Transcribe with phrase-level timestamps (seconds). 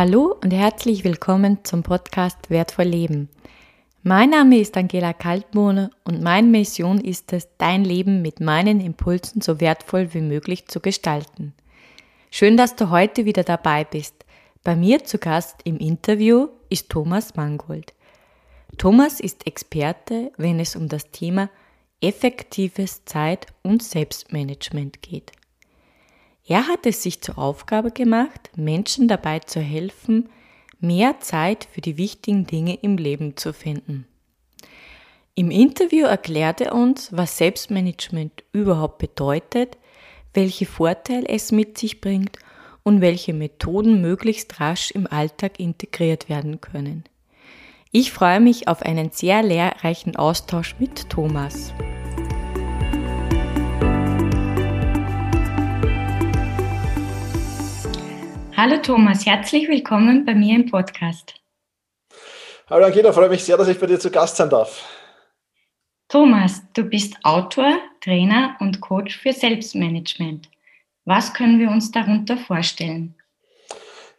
[0.00, 3.28] Hallo und herzlich willkommen zum Podcast Wertvoll Leben.
[4.04, 9.40] Mein Name ist Angela Kaltbohne und meine Mission ist es, dein Leben mit meinen Impulsen
[9.40, 11.52] so wertvoll wie möglich zu gestalten.
[12.30, 14.24] Schön, dass du heute wieder dabei bist.
[14.62, 17.92] Bei mir zu Gast im Interview ist Thomas Mangold.
[18.76, 21.50] Thomas ist Experte, wenn es um das Thema
[22.00, 25.32] effektives Zeit- und Selbstmanagement geht.
[26.48, 30.30] Er hat es sich zur Aufgabe gemacht, Menschen dabei zu helfen,
[30.80, 34.06] mehr Zeit für die wichtigen Dinge im Leben zu finden.
[35.34, 39.76] Im Interview erklärt er uns, was Selbstmanagement überhaupt bedeutet,
[40.32, 42.38] welche Vorteile es mit sich bringt
[42.82, 47.04] und welche Methoden möglichst rasch im Alltag integriert werden können.
[47.92, 51.74] Ich freue mich auf einen sehr lehrreichen Austausch mit Thomas.
[58.60, 61.40] Hallo Thomas, herzlich willkommen bei mir im Podcast.
[62.68, 64.84] Hallo Angela, freue mich sehr, dass ich bei dir zu Gast sein darf.
[66.08, 70.50] Thomas, du bist Autor, Trainer und Coach für Selbstmanagement.
[71.04, 73.14] Was können wir uns darunter vorstellen?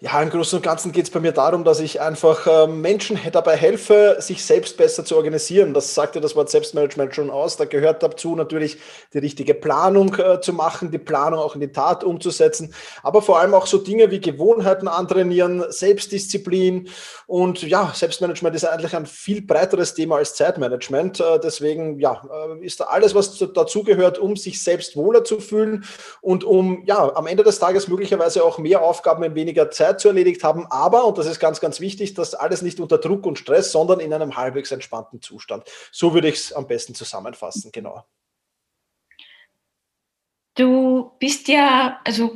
[0.02, 3.20] Ja, im Großen und Ganzen geht es bei mir darum, dass ich einfach äh, Menschen
[3.34, 5.74] dabei helfe, sich selbst besser zu organisieren.
[5.74, 7.58] Das sagt ja das Wort Selbstmanagement schon aus.
[7.58, 8.78] Da gehört dazu natürlich
[9.14, 13.42] die richtige Planung äh, zu machen, die Planung auch in die Tat umzusetzen, aber vor
[13.42, 16.88] allem auch so Dinge wie Gewohnheiten antrainieren, Selbstdisziplin
[17.28, 21.20] und ja, Selbstmanagement ist eigentlich ein viel breiteres Thema als Zeitmanagement.
[21.20, 25.42] Äh, deswegen ja, äh, ist da alles, was dazu gehört, um sich selbst wohler zu
[25.42, 25.84] fühlen
[26.22, 30.00] und um ja am Ende des Tages möglicherweise auch mehr Aufgaben in weniger Zeit Zeit
[30.00, 33.26] zu erledigt haben, aber, und das ist ganz, ganz wichtig, das alles nicht unter Druck
[33.26, 35.64] und Stress, sondern in einem halbwegs entspannten Zustand.
[35.92, 38.04] So würde ich es am besten zusammenfassen, genau.
[40.56, 42.36] Du bist ja, also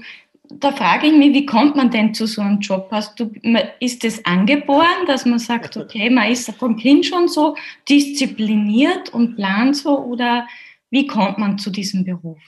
[0.49, 2.87] da frage ich mich, wie kommt man denn zu so einem Job?
[2.91, 3.31] Hast du,
[3.79, 7.55] ist es angeboren, dass man sagt, okay, man ist vom Kind schon so
[7.89, 10.47] diszipliniert und plant so oder
[10.89, 12.39] wie kommt man zu diesem Beruf?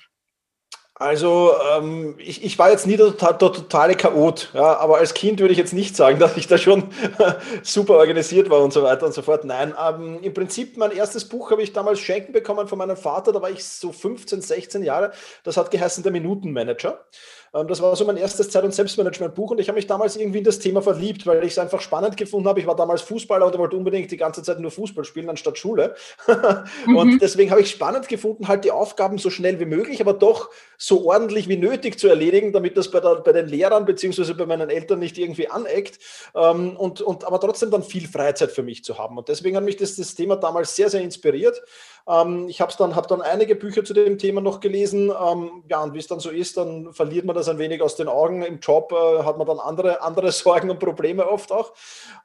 [0.98, 5.42] Also ähm, ich, ich war jetzt nie der, der, totale Chaot, ja, aber als Kind
[5.42, 6.86] würde ich jetzt nicht sagen, dass ich da schon
[7.64, 9.44] super organisiert war und so weiter und so fort.
[9.44, 13.34] Nein, ähm, im Prinzip mein erstes Buch habe ich damals schenken bekommen von meinem Vater,
[13.34, 15.12] da war ich so 15, 16 Jahre.
[15.44, 17.06] Das hat geheißen der Minutenmanager.
[17.56, 20.40] Ähm, das war so mein erstes Zeit- und Selbstmanagement-Buch und ich habe mich damals irgendwie
[20.40, 22.60] in das Thema verliebt, weil ich es einfach spannend gefunden habe.
[22.60, 25.96] Ich war damals Fußballer und wollte unbedingt die ganze Zeit nur Fußball spielen anstatt Schule.
[26.86, 26.98] mhm.
[26.98, 30.50] Und deswegen habe ich spannend gefunden, halt die Aufgaben so schnell wie möglich, aber doch
[30.78, 34.34] so ordentlich wie nötig zu erledigen, damit das bei, der, bei den Lehrern bzw.
[34.34, 36.00] bei meinen Eltern nicht irgendwie aneckt
[36.36, 39.18] ähm, und, und aber trotzdem dann viel Freizeit für mich zu haben.
[39.18, 41.62] Und deswegen hat mich das, das Thema damals sehr, sehr inspiriert.
[42.08, 45.10] Ähm, ich habe dann, hab dann einige Bücher zu dem Thema noch gelesen.
[45.10, 47.96] Ähm, ja, und wie es dann so ist, dann verliert man das ein wenig aus
[47.96, 48.44] den Augen.
[48.44, 51.74] Im Job äh, hat man dann andere, andere Sorgen und Probleme oft auch.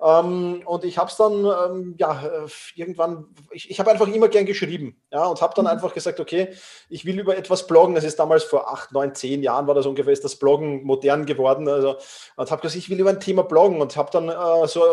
[0.02, 4.28] Ähm, und ich habe es dann, ähm, ja, äh, irgendwann, ich, ich habe einfach immer
[4.28, 5.00] gern geschrieben.
[5.10, 5.70] Ja, und habe dann mhm.
[5.70, 6.48] einfach gesagt, okay,
[6.88, 7.94] ich will über etwas bloggen.
[7.94, 11.24] Das ist damals vor acht, neun, zehn Jahren war das ungefähr, ist das Bloggen modern
[11.24, 11.68] geworden.
[11.68, 11.96] Also,
[12.36, 14.84] und habe gesagt, ich will über ein Thema bloggen und habe dann äh, so,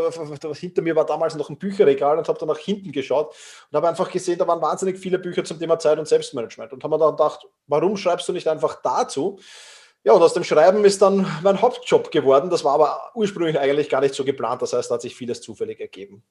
[0.53, 3.35] hinter mir war damals noch ein Bücherregal und habe dann nach hinten geschaut
[3.69, 6.83] und habe einfach gesehen, da waren wahnsinnig viele Bücher zum Thema Zeit und Selbstmanagement und
[6.83, 9.39] haben mir dann gedacht, warum schreibst du nicht einfach dazu?
[10.03, 12.49] Ja, und aus dem Schreiben ist dann mein Hauptjob geworden.
[12.49, 14.61] Das war aber ursprünglich eigentlich gar nicht so geplant.
[14.61, 16.23] Das heißt, da hat sich vieles zufällig ergeben.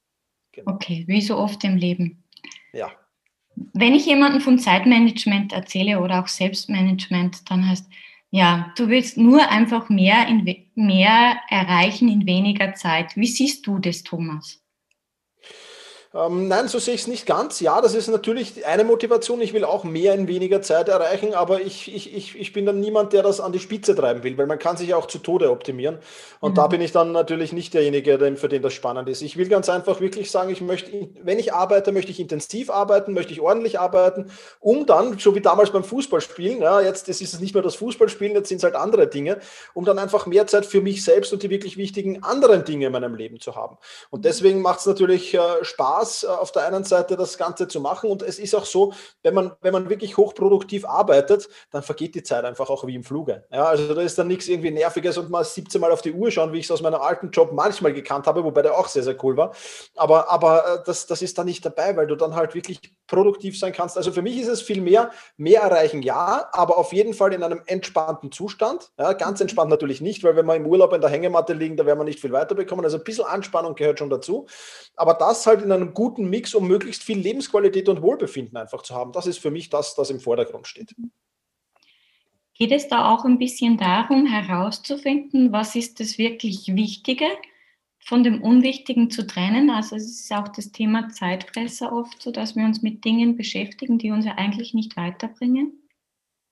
[0.52, 0.72] Genau.
[0.72, 2.24] Okay, wie so oft im Leben.
[2.72, 2.90] Ja.
[3.74, 7.86] Wenn ich jemandem von Zeitmanagement erzähle oder auch Selbstmanagement, dann heißt,
[8.30, 13.16] ja, du willst nur einfach mehr, in, mehr erreichen in weniger Zeit.
[13.16, 14.62] Wie siehst du das, Thomas?
[16.16, 17.60] Ähm, nein, so sehe ich es nicht ganz.
[17.60, 19.40] Ja, das ist natürlich eine Motivation.
[19.42, 22.80] Ich will auch mehr in weniger Zeit erreichen, aber ich, ich, ich, ich bin dann
[22.80, 25.50] niemand, der das an die Spitze treiben will, weil man kann sich auch zu Tode
[25.50, 25.98] optimieren.
[26.40, 26.54] Und mhm.
[26.54, 29.20] da bin ich dann natürlich nicht derjenige, für den das spannend ist.
[29.20, 30.90] Ich will ganz einfach wirklich sagen, ich möchte,
[31.22, 35.42] wenn ich arbeite, möchte ich intensiv arbeiten, möchte ich ordentlich arbeiten, um dann, so wie
[35.42, 38.74] damals beim Fußballspielen, ja, jetzt ist es nicht mehr das Fußballspielen, jetzt sind es halt
[38.74, 39.38] andere Dinge,
[39.74, 42.92] um dann einfach mehr Zeit für mich selbst und die wirklich wichtigen anderen Dinge in
[42.92, 43.76] meinem Leben zu haben.
[44.08, 47.68] Und deswegen macht es natürlich äh, Spaß, Spaß, äh, auf der einen Seite das Ganze
[47.68, 48.10] zu machen.
[48.10, 48.92] Und es ist auch so,
[49.22, 53.04] wenn man, wenn man wirklich hochproduktiv arbeitet, dann vergeht die Zeit einfach auch wie im
[53.04, 53.44] Fluge.
[53.50, 56.30] Ja, also da ist dann nichts irgendwie Nerviges und mal 17 Mal auf die Uhr
[56.30, 59.02] schauen, wie ich es aus meinem alten Job manchmal gekannt habe, wobei der auch sehr,
[59.02, 59.52] sehr cool war.
[59.94, 63.58] Aber, aber äh, das, das ist da nicht dabei, weil du dann halt wirklich produktiv
[63.58, 63.96] sein kannst.
[63.96, 67.42] Also für mich ist es viel mehr, mehr erreichen, ja, aber auf jeden Fall in
[67.42, 68.90] einem entspannten Zustand.
[68.98, 71.86] Ja, ganz entspannt natürlich nicht, weil wenn wir im Urlaub in der Hängematte liegen, da
[71.86, 72.84] werden wir nicht viel weiterbekommen.
[72.84, 74.46] Also ein bisschen Anspannung gehört schon dazu.
[74.96, 78.94] Aber das halt in einem guten Mix, um möglichst viel Lebensqualität und Wohlbefinden einfach zu
[78.94, 79.12] haben.
[79.12, 80.94] Das ist für mich das, das im Vordergrund steht.
[82.54, 87.26] Geht es da auch ein bisschen darum, herauszufinden, was ist das wirklich Wichtige
[87.98, 89.70] von dem Unwichtigen zu trennen?
[89.70, 93.98] Also es ist auch das Thema Zeitfresser oft so, dass wir uns mit Dingen beschäftigen,
[93.98, 95.72] die uns ja eigentlich nicht weiterbringen.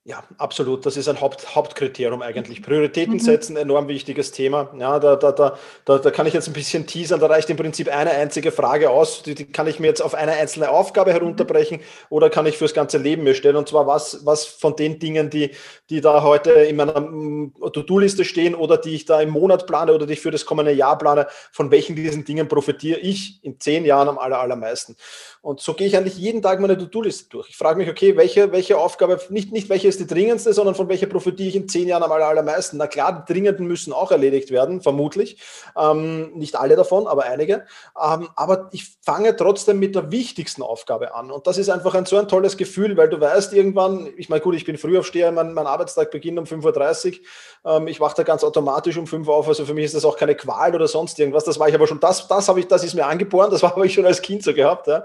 [0.06, 0.84] Ja, absolut.
[0.84, 2.62] Das ist ein Haupt, Hauptkriterium eigentlich.
[2.62, 3.20] Prioritäten mhm.
[3.20, 4.70] setzen, enorm wichtiges Thema.
[4.78, 5.56] Ja, da, da, da,
[5.86, 7.20] da, da kann ich jetzt ein bisschen teasern.
[7.20, 9.22] Da reicht im Prinzip eine einzige Frage aus.
[9.22, 11.80] Die, die kann ich mir jetzt auf eine einzelne Aufgabe herunterbrechen
[12.10, 13.56] oder kann ich fürs ganze Leben mir stellen.
[13.56, 15.52] Und zwar was, was von den Dingen, die,
[15.88, 19.94] die da heute in meiner mm, To-Do-Liste stehen oder die ich da im Monat plane
[19.94, 23.58] oder die ich für das kommende Jahr plane, von welchen diesen Dingen profitiere ich in
[23.58, 24.96] zehn Jahren am aller, allermeisten.
[25.40, 27.48] Und so gehe ich eigentlich jeden Tag meine To-Do-Liste durch.
[27.48, 30.88] Ich frage mich, okay, welche, welche Aufgabe, nicht, nicht welche ist die dringendste, sondern von
[30.88, 32.76] welcher profitiere ich in zehn Jahren am aller, allermeisten.
[32.76, 35.40] Na klar, die dringenden müssen auch erledigt werden, vermutlich.
[35.76, 37.64] Ähm, nicht alle davon, aber einige.
[38.00, 41.30] Ähm, aber ich fange trotzdem mit der wichtigsten Aufgabe an.
[41.30, 44.40] Und das ist einfach ein so ein tolles Gefühl, weil du weißt irgendwann, ich meine,
[44.40, 47.20] gut, ich bin Frühaufsteher, mein, mein Arbeitstag beginnt um 5.30
[47.64, 47.76] Uhr.
[47.76, 49.48] Ähm, ich wache da ganz automatisch um 5 Uhr auf.
[49.48, 51.44] Also für mich ist das auch keine Qual oder sonst irgendwas.
[51.44, 53.86] Das war ich aber schon, das, das habe ich, das ist mir angeboren, das habe
[53.86, 54.86] ich schon als Kind so gehabt.
[54.86, 55.04] Ja.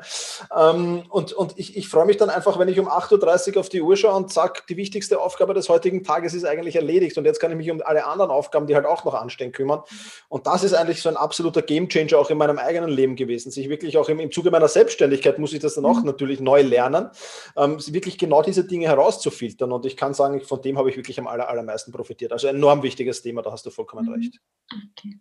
[0.55, 3.69] Ähm, und und ich, ich freue mich dann einfach, wenn ich um 8.30 Uhr auf
[3.69, 7.25] die Uhr schaue und sage, die wichtigste Aufgabe des heutigen Tages ist eigentlich erledigt und
[7.25, 9.81] jetzt kann ich mich um alle anderen Aufgaben, die halt auch noch anstehen, kümmern.
[10.27, 13.51] Und das ist eigentlich so ein absoluter Gamechanger auch in meinem eigenen Leben gewesen.
[13.51, 16.05] Sich wirklich auch im, im Zuge meiner Selbstständigkeit muss ich das dann auch mhm.
[16.05, 17.09] natürlich neu lernen,
[17.55, 19.71] ähm, wirklich genau diese Dinge herauszufiltern.
[19.71, 22.31] Und ich kann sagen, von dem habe ich wirklich am aller, allermeisten profitiert.
[22.31, 24.13] Also ein enorm wichtiges Thema, da hast du vollkommen mhm.
[24.13, 24.39] recht.
[24.71, 25.19] Okay.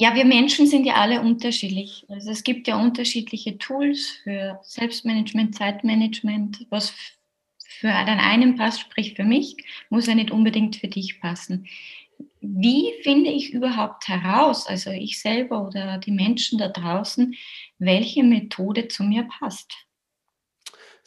[0.00, 2.06] Ja, wir Menschen sind ja alle unterschiedlich.
[2.08, 6.66] Also es gibt ja unterschiedliche Tools für Selbstmanagement, Zeitmanagement.
[6.70, 6.94] Was
[7.80, 9.56] für den einen passt, sprich für mich,
[9.90, 11.66] muss ja nicht unbedingt für dich passen.
[12.40, 17.34] Wie finde ich überhaupt heraus, also ich selber oder die Menschen da draußen,
[17.78, 19.87] welche Methode zu mir passt?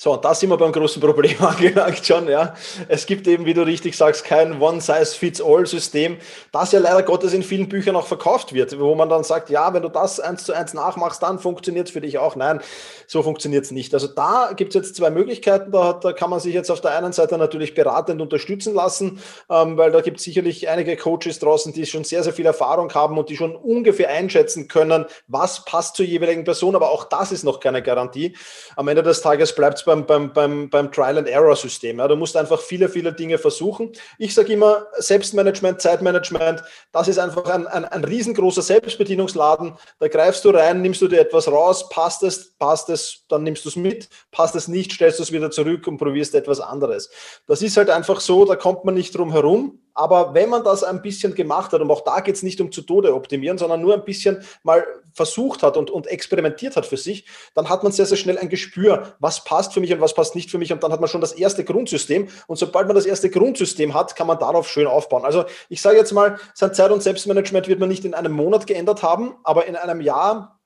[0.04, 2.56] So, da sind wir beim großen Problem angelangt schon, ja.
[2.88, 6.18] Es gibt eben, wie du richtig sagst, kein One-Size-Fits-All-System,
[6.52, 9.76] das ja leider Gottes in vielen Büchern auch verkauft wird, wo man dann sagt, ja,
[9.76, 12.36] wenn du das eins zu eins nachmachst, dann funktioniert es für dich auch.
[12.36, 12.62] Nein,
[13.06, 13.94] so funktioniert es nicht.
[13.94, 15.72] Also da gibt es jetzt zwei Möglichkeiten.
[15.72, 19.22] Da, da, kann man sich jetzt auf der einen Seite natürlich beratend unterstützen lassen,
[19.52, 22.92] ähm, weil da gibt es sicherlich einige Coaches draußen, die schon sehr, sehr viel Erfahrung
[22.96, 26.76] haben und die schon ungefähr einschätzen können, was passt zur jeweiligen Person.
[26.76, 28.36] Aber auch das ist noch keine Garantie.
[28.76, 32.00] Am Ende des Tages bleibt es beim, beim, beim, beim Trial-and-Error-System.
[32.00, 32.08] Ja.
[32.08, 33.92] Du musst einfach viele, viele Dinge versuchen.
[34.18, 39.74] Ich sage immer, Selbstmanagement, Zeitmanagement, das ist einfach ein, ein, ein riesengroßer Selbstbedienungsladen.
[40.00, 43.66] Da greifst du rein, nimmst du dir etwas raus, passt es, passt es, dann nimmst
[43.66, 47.10] du es mit, passt es nicht, stellst du es wieder zurück und probierst etwas anderes.
[47.48, 49.80] Das ist halt einfach so, da kommt man nicht drum herum.
[49.94, 52.72] Aber wenn man das ein bisschen gemacht hat, und auch da geht es nicht um
[52.72, 56.98] zu Tode optimieren, sondern nur ein bisschen mal versucht hat und, und experimentiert hat für
[56.98, 60.14] sich, dann hat man sehr, sehr schnell ein Gespür, was passt für mich und was
[60.14, 60.72] passt nicht für mich.
[60.72, 62.30] Und dann hat man schon das erste Grundsystem.
[62.48, 65.26] Und sobald man das erste Grundsystem hat, kann man darauf schön aufbauen.
[65.26, 68.68] Also ich sage jetzt mal, sein Zeit- und Selbstmanagement wird man nicht in einem Monat
[68.68, 70.61] geändert haben, aber in einem Jahr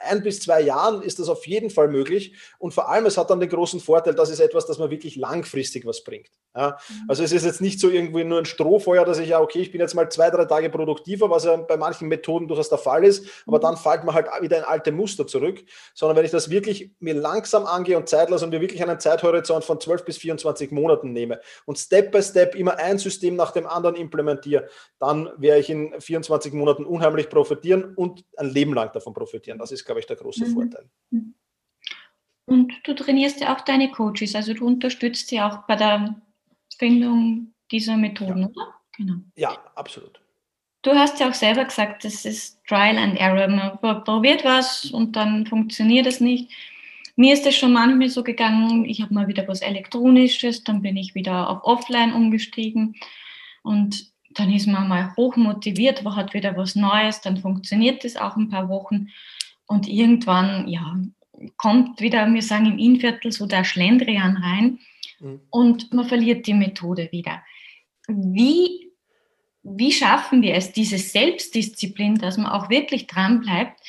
[0.00, 2.34] ein bis zwei Jahren ist das auf jeden Fall möglich.
[2.58, 5.16] Und vor allem, es hat dann den großen Vorteil, dass es etwas, das man wirklich
[5.16, 6.30] langfristig was bringt.
[6.56, 6.94] Ja, mhm.
[7.08, 9.72] also es ist jetzt nicht so irgendwie nur ein Strohfeuer, dass ich ja, okay, ich
[9.72, 13.04] bin jetzt mal zwei, drei Tage produktiver, was ja bei manchen Methoden durchaus der Fall
[13.04, 13.62] ist, aber mhm.
[13.62, 15.64] dann fällt man halt wieder in alte Muster zurück,
[15.94, 19.00] sondern wenn ich das wirklich mir langsam angehe und Zeit lasse und mir wirklich einen
[19.00, 23.50] Zeithorizont von 12 bis 24 Monaten nehme und Step by Step immer ein System nach
[23.50, 24.68] dem anderen implementiere,
[25.00, 29.58] dann werde ich in 24 Monaten unheimlich profitieren und ein Leben lang davon profitieren.
[29.58, 30.54] Das ist, glaube ich, der große mhm.
[30.54, 30.90] Vorteil.
[31.10, 31.34] Mhm.
[32.46, 36.20] Und du trainierst ja auch deine Coaches, also du unterstützt sie auch bei der
[36.76, 38.48] Findung dieser Methoden, ja.
[38.48, 38.74] oder?
[38.96, 39.14] Genau.
[39.36, 40.20] Ja, absolut.
[40.82, 43.48] Du hast ja auch selber gesagt, das ist Trial and Error.
[43.48, 46.52] Man probiert was und dann funktioniert es nicht.
[47.16, 50.96] Mir ist es schon manchmal so gegangen, ich habe mal wieder was Elektronisches, dann bin
[50.96, 52.96] ich wieder auf Offline umgestiegen
[53.62, 58.16] und dann ist man mal hoch motiviert, man hat wieder was Neues, dann funktioniert das
[58.16, 59.08] auch ein paar Wochen
[59.66, 60.96] und irgendwann, ja,
[61.56, 64.78] kommt wieder, wir sagen im Innviertel so der Schlendrian rein
[65.20, 65.40] mhm.
[65.50, 67.42] und man verliert die Methode wieder.
[68.06, 68.92] Wie,
[69.62, 73.80] wie schaffen wir es, diese Selbstdisziplin, dass man auch wirklich dran bleibt,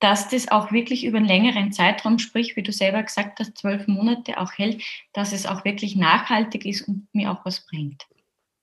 [0.00, 3.88] dass das auch wirklich über einen längeren Zeitraum, sprich, wie du selber gesagt hast, zwölf
[3.88, 8.06] Monate auch hält, dass es auch wirklich nachhaltig ist und mir auch was bringt?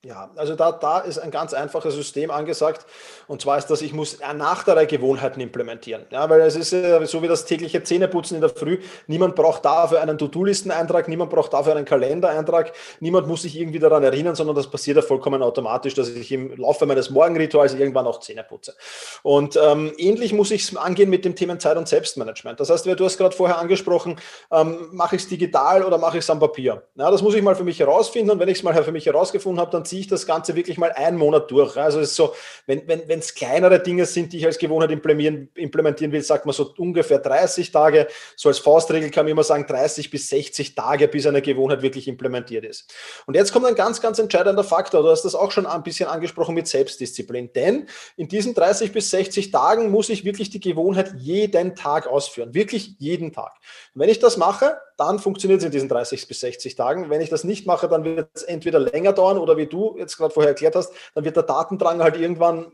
[0.06, 2.86] Ja, also da, da ist ein ganz einfaches System angesagt.
[3.26, 6.02] Und zwar ist das, ich muss nach der Gewohnheiten implementieren.
[6.10, 6.70] Ja, weil es ist
[7.10, 8.78] so wie das tägliche Zähneputzen in der Früh.
[9.08, 14.04] Niemand braucht dafür einen To-Do-Listen-Eintrag, niemand braucht dafür einen Kalendereintrag, niemand muss sich irgendwie daran
[14.04, 18.20] erinnern, sondern das passiert ja vollkommen automatisch, dass ich im Laufe meines Morgenrituals irgendwann auch
[18.20, 18.76] Zähne putze.
[19.24, 22.60] Und ähm, ähnlich muss ich es angehen mit dem Thema Zeit- und Selbstmanagement.
[22.60, 24.20] Das heißt, du hast gerade vorher angesprochen,
[24.52, 26.84] ähm, mache ich es digital oder mache ich es am Papier?
[26.94, 29.06] Ja, das muss ich mal für mich herausfinden und wenn ich es mal für mich
[29.06, 31.76] herausgefunden habe, dann ziehe ziehe ich das Ganze wirklich mal einen Monat durch.
[31.76, 32.34] Also es ist so,
[32.66, 36.44] wenn wenn wenn, es kleinere Dinge sind, die ich als Gewohnheit implementieren, implementieren will, sagt
[36.44, 38.06] man so ungefähr 30 Tage.
[38.36, 42.08] So als Faustregel kann man immer sagen 30 bis 60 Tage, bis eine Gewohnheit wirklich
[42.08, 42.92] implementiert ist.
[43.26, 45.02] Und jetzt kommt ein ganz, ganz entscheidender Faktor.
[45.02, 47.52] Du hast das auch schon ein bisschen angesprochen mit Selbstdisziplin.
[47.54, 52.52] Denn in diesen 30 bis 60 Tagen muss ich wirklich die Gewohnheit jeden Tag ausführen.
[52.52, 53.52] Wirklich jeden Tag.
[53.94, 57.10] Und wenn ich das mache, dann funktioniert es in diesen 30 bis 60 Tagen.
[57.10, 60.16] Wenn ich das nicht mache, dann wird es entweder länger dauern oder wie du jetzt
[60.16, 62.72] gerade vorher erklärt hast, dann wird der Datendrang halt irgendwann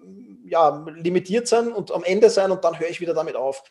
[0.52, 3.62] ja, limitiert sein und am Ende sein und dann höre ich wieder damit auf.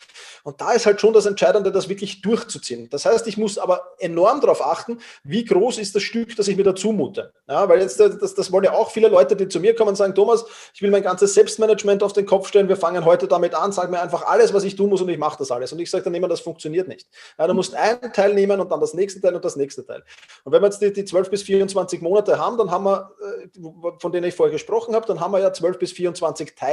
[0.43, 2.89] Und da ist halt schon das Entscheidende, das wirklich durchzuziehen.
[2.89, 6.57] Das heißt, ich muss aber enorm darauf achten, wie groß ist das Stück, das ich
[6.57, 7.33] mir da zumute.
[7.47, 9.95] Ja, weil jetzt, das, das wollen ja auch viele Leute, die zu mir kommen und
[9.95, 13.53] sagen, Thomas, ich will mein ganzes Selbstmanagement auf den Kopf stellen, wir fangen heute damit
[13.53, 15.71] an, sag mir einfach alles, was ich tun muss und ich mache das alles.
[15.71, 17.07] Und ich sage dann immer, das funktioniert nicht.
[17.37, 20.03] Ja, du musst einen Teil nehmen und dann das nächste Teil und das nächste Teil.
[20.45, 23.99] Und wenn wir jetzt die, die 12 bis 24 Monate haben, dann haben wir, äh,
[23.99, 26.70] von denen ich vorher gesprochen habe, dann haben wir ja 12 bis 24 Teile,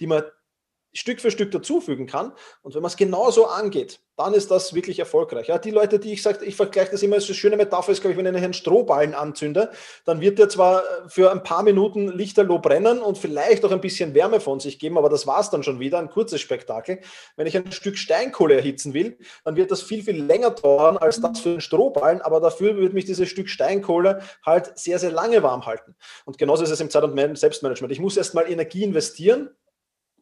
[0.00, 0.22] die man
[0.92, 2.32] Stück für Stück dazufügen kann.
[2.62, 5.46] Und wenn man es genauso angeht, dann ist das wirklich erfolgreich.
[5.46, 8.00] Ja, die Leute, die ich sage, ich vergleiche das immer, als eine schöne Metapher ist,
[8.00, 9.70] glaube ich, wenn ich einen Strohballen anzünde,
[10.04, 14.14] dann wird der zwar für ein paar Minuten lichterloh brennen und vielleicht auch ein bisschen
[14.14, 16.98] Wärme von sich geben, aber das war es dann schon wieder, ein kurzes Spektakel.
[17.36, 21.20] Wenn ich ein Stück Steinkohle erhitzen will, dann wird das viel, viel länger dauern als
[21.20, 25.44] das für einen Strohballen, aber dafür wird mich dieses Stück Steinkohle halt sehr, sehr lange
[25.44, 25.94] warm halten.
[26.24, 27.92] Und genauso ist es im Zeit- und Selbstmanagement.
[27.92, 29.50] Ich muss erstmal Energie investieren,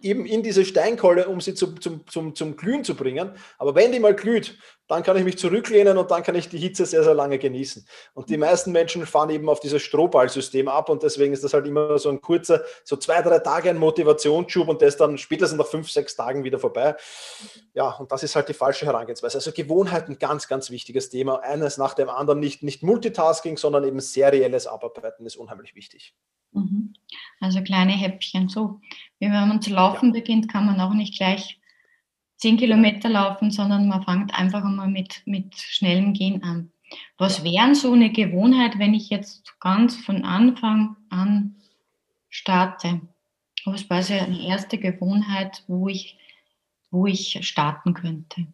[0.01, 3.31] eben in diese Steinkolle, um sie zum, zum, zum, zum Glühen zu bringen.
[3.59, 6.59] Aber wenn die mal glüht, dann kann ich mich zurücklehnen und dann kann ich die
[6.59, 7.87] Hitze sehr, sehr lange genießen.
[8.15, 11.67] Und die meisten Menschen fahren eben auf dieses Strohballsystem ab und deswegen ist das halt
[11.67, 15.67] immer so ein kurzer, so zwei, drei Tage ein Motivationsschub und das dann spätestens nach
[15.67, 16.95] fünf, sechs Tagen wieder vorbei.
[17.75, 19.39] Ja, und das ist halt die falsche Herangehensweise.
[19.39, 21.41] Also Gewohnheiten, ganz, ganz wichtiges Thema.
[21.41, 26.15] Eines nach dem anderen, nicht, nicht Multitasking, sondern eben serielles Abarbeiten ist unheimlich wichtig.
[26.53, 26.95] Mhm.
[27.41, 28.49] Also kleine Häppchen.
[28.49, 28.81] So,
[29.19, 30.21] wenn man zu laufen ja.
[30.21, 31.61] beginnt, kann man auch nicht gleich
[32.37, 36.71] zehn Kilometer laufen, sondern man fängt einfach einmal mit, mit schnellem Gehen an.
[37.19, 41.57] Was wären so eine Gewohnheit, wenn ich jetzt ganz von Anfang an
[42.29, 43.01] starte?
[43.65, 46.19] Was wäre so eine erste Gewohnheit, wo ich,
[46.91, 48.47] wo ich starten könnte?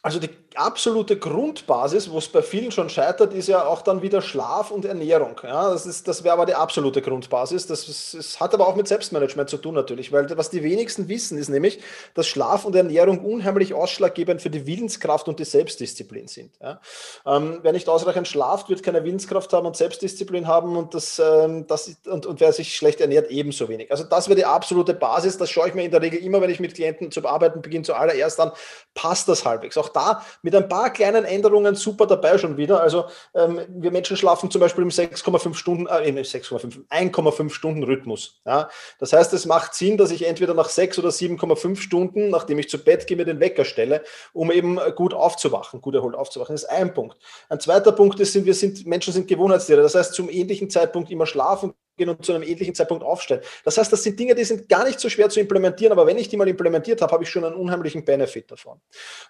[0.00, 4.22] Also die absolute Grundbasis, wo es bei vielen schon scheitert, ist ja auch dann wieder
[4.22, 5.40] Schlaf und Ernährung.
[5.42, 7.66] Ja, das, das wäre aber die absolute Grundbasis.
[7.66, 11.08] Das, ist, das hat aber auch mit Selbstmanagement zu tun natürlich, weil was die wenigsten
[11.08, 11.80] wissen, ist nämlich,
[12.14, 16.52] dass Schlaf und Ernährung unheimlich ausschlaggebend für die Willenskraft und die Selbstdisziplin sind.
[16.60, 16.80] Ja.
[17.26, 21.66] Ähm, wer nicht ausreichend schlaft, wird keine Willenskraft haben und Selbstdisziplin haben und, das, ähm,
[21.66, 23.90] das, und, und wer sich schlecht ernährt, ebenso wenig.
[23.90, 25.38] Also das wäre die absolute Basis.
[25.38, 27.84] Das schaue ich mir in der Regel immer, wenn ich mit Klienten zum Arbeiten beginne,
[27.84, 28.52] zuallererst an,
[28.94, 29.76] passt das halbwegs.
[29.76, 32.80] Auch da mit ein paar kleinen Änderungen super dabei schon wieder.
[32.80, 38.40] Also ähm, wir Menschen schlafen zum Beispiel im 6,5 Stunden, äh, 6,5, 1,5 Stunden Rhythmus.
[38.46, 38.68] Ja?
[38.98, 42.68] Das heißt, es macht Sinn, dass ich entweder nach 6 oder 7,5 Stunden, nachdem ich
[42.68, 44.02] zu Bett gehe, mir den Wecker stelle,
[44.32, 46.54] um eben gut aufzuwachen, gut erholt aufzuwachen.
[46.54, 47.16] Das ist ein Punkt.
[47.48, 49.82] Ein zweiter Punkt ist, wir sind, Menschen sind Gewohnheitstiere.
[49.82, 51.74] Das heißt, zum ähnlichen Zeitpunkt immer schlafen
[52.06, 53.40] und zu einem ähnlichen Zeitpunkt aufstellen.
[53.64, 56.18] Das heißt, das sind Dinge, die sind gar nicht so schwer zu implementieren, aber wenn
[56.18, 58.80] ich die mal implementiert habe, habe ich schon einen unheimlichen Benefit davon.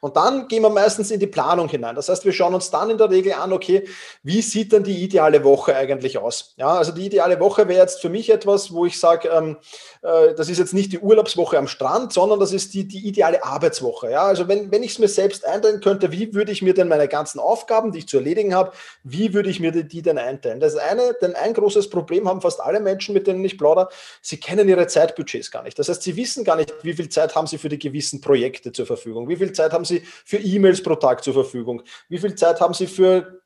[0.01, 1.95] Und dann gehen wir meistens in die Planung hinein.
[1.95, 3.87] Das heißt, wir schauen uns dann in der Regel an, okay,
[4.23, 6.55] wie sieht denn die ideale Woche eigentlich aus?
[6.57, 9.57] Ja, also die ideale Woche wäre jetzt für mich etwas, wo ich sage, ähm,
[10.03, 13.45] äh, das ist jetzt nicht die Urlaubswoche am Strand, sondern das ist die, die ideale
[13.45, 14.11] Arbeitswoche.
[14.11, 16.89] Ja, also wenn, wenn ich es mir selbst einteilen könnte, wie würde ich mir denn
[16.89, 18.73] meine ganzen Aufgaben, die ich zu erledigen habe,
[19.03, 20.61] wie würde ich mir die, die denn einteilen?
[20.61, 23.89] Das eine, denn ein großes Problem haben fast fast alle Menschen, mit denen ich plaudere,
[24.21, 25.79] sie kennen ihre Zeitbudgets gar nicht.
[25.79, 28.73] Das heißt, sie wissen gar nicht, wie viel Zeit haben sie für die gewissen Projekte
[28.73, 32.35] zur Verfügung, wie viel Zeit haben sie für E-Mails pro Tag zur Verfügung, wie viel
[32.35, 33.43] Zeit haben sie für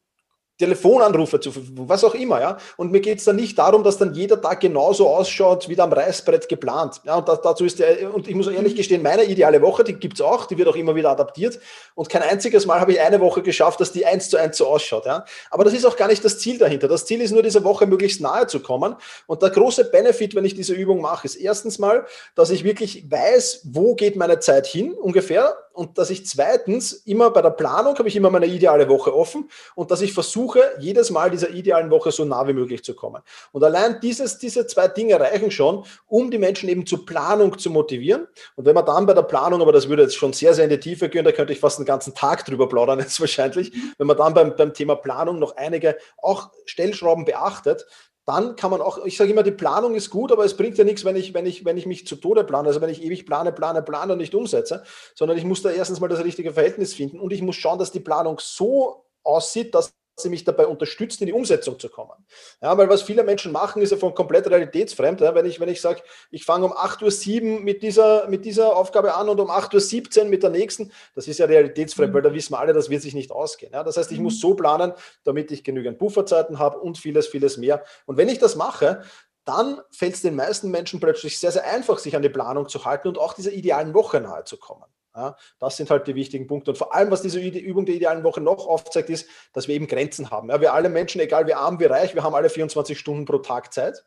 [0.59, 2.56] Telefonanrufe zu verfügen, was auch immer, ja.
[2.76, 5.92] Und mir geht es dann nicht darum, dass dann jeder Tag genauso ausschaut, wie am
[5.92, 7.00] Reißbrett geplant.
[7.04, 9.94] Ja, und das, dazu ist der, und ich muss ehrlich gestehen, meine ideale Woche, die
[9.94, 11.59] gibt es auch, die wird auch immer wieder adaptiert.
[11.94, 14.66] Und kein einziges Mal habe ich eine Woche geschafft, dass die eins zu eins so
[14.66, 15.06] ausschaut.
[15.06, 15.25] Ja.
[15.50, 16.87] Aber das ist auch gar nicht das Ziel dahinter.
[16.87, 18.94] Das Ziel ist nur, dieser Woche möglichst nahe zu kommen.
[19.26, 23.11] Und der große Benefit, wenn ich diese Übung mache, ist erstens mal, dass ich wirklich
[23.11, 25.56] weiß, wo geht meine Zeit hin ungefähr.
[25.73, 29.49] Und dass ich zweitens immer bei der Planung habe ich immer meine ideale Woche offen
[29.75, 33.23] und dass ich versuche, jedes Mal dieser idealen Woche so nah wie möglich zu kommen.
[33.52, 37.71] Und allein dieses, diese zwei Dinge reichen schon, um die Menschen eben zur Planung zu
[37.71, 38.26] motivieren.
[38.57, 40.71] Und wenn man dann bei der Planung, aber das würde jetzt schon sehr, sehr in
[40.71, 44.07] die Tiefe gehen, da könnte ich fast einen ganzen Tag drüber plaudern jetzt wahrscheinlich, wenn
[44.07, 47.87] man dann beim, beim Thema Planung noch einige auch Stellschrauben beachtet,
[48.25, 50.85] dann kann man auch, ich sage immer, die Planung ist gut, aber es bringt ja
[50.85, 53.26] nichts, wenn ich, wenn ich, wenn ich mich zu Tode plane, also wenn ich ewig
[53.26, 56.95] plane, plane, plane und nicht umsetze, sondern ich muss da erstens mal das richtige Verhältnis
[56.95, 61.21] finden und ich muss schauen, dass die Planung so aussieht, dass sie mich dabei unterstützt,
[61.21, 62.12] in die Umsetzung zu kommen.
[62.61, 65.21] Ja, weil was viele Menschen machen, ist ja von komplett realitätsfremd.
[65.21, 68.76] Ja, wenn ich, wenn ich sage, ich fange um 8.07 Uhr mit dieser, mit dieser
[68.76, 72.16] Aufgabe an und um 8.17 Uhr mit der nächsten, das ist ja realitätsfremd, mhm.
[72.16, 73.73] weil da wissen wir alle, das wird sich nicht ausgehen.
[73.73, 74.25] Ja, das heißt, ich mhm.
[74.25, 74.92] muss so planen,
[75.25, 77.83] damit ich genügend Pufferzeiten habe und vieles, vieles mehr.
[78.07, 79.02] Und wenn ich das mache,
[79.45, 82.85] dann fällt es den meisten Menschen plötzlich sehr, sehr einfach, sich an die Planung zu
[82.85, 84.85] halten und auch dieser idealen Woche nahe zu kommen.
[85.14, 86.71] Ja, das sind halt die wichtigen Punkte.
[86.71, 89.87] Und vor allem, was diese Übung der idealen Woche noch aufzeigt, ist, dass wir eben
[89.87, 90.49] Grenzen haben.
[90.49, 93.38] Ja, wir alle Menschen, egal wie arm, wie reich, wir haben alle 24 Stunden pro
[93.38, 94.02] Tag Zeit.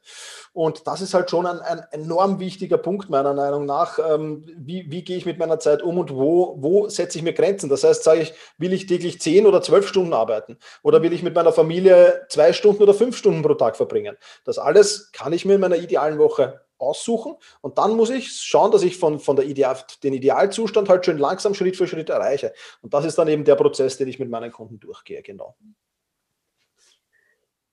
[0.54, 4.00] Und das ist halt schon ein, ein enorm wichtiger Punkt meiner Meinung nach.
[4.00, 7.34] Ähm, wie, wie gehe ich mit meiner Zeit um und wo, wo setze ich mir
[7.34, 7.70] Grenzen?
[7.70, 10.58] Das heißt, sage ich, will ich täglich 10 oder 12 Stunden arbeiten?
[10.82, 14.18] Oder will ich mit meiner Familie zwei Stunden oder fünf Stunden pro Tag verbringen?
[14.44, 18.72] Das alles kann ich mir in meiner idealen Woche aussuchen und dann muss ich schauen,
[18.72, 22.54] dass ich von, von der Ideal, den Idealzustand halt schön langsam Schritt für Schritt erreiche.
[22.82, 25.56] Und das ist dann eben der Prozess, den ich mit meinen Kunden durchgehe, genau.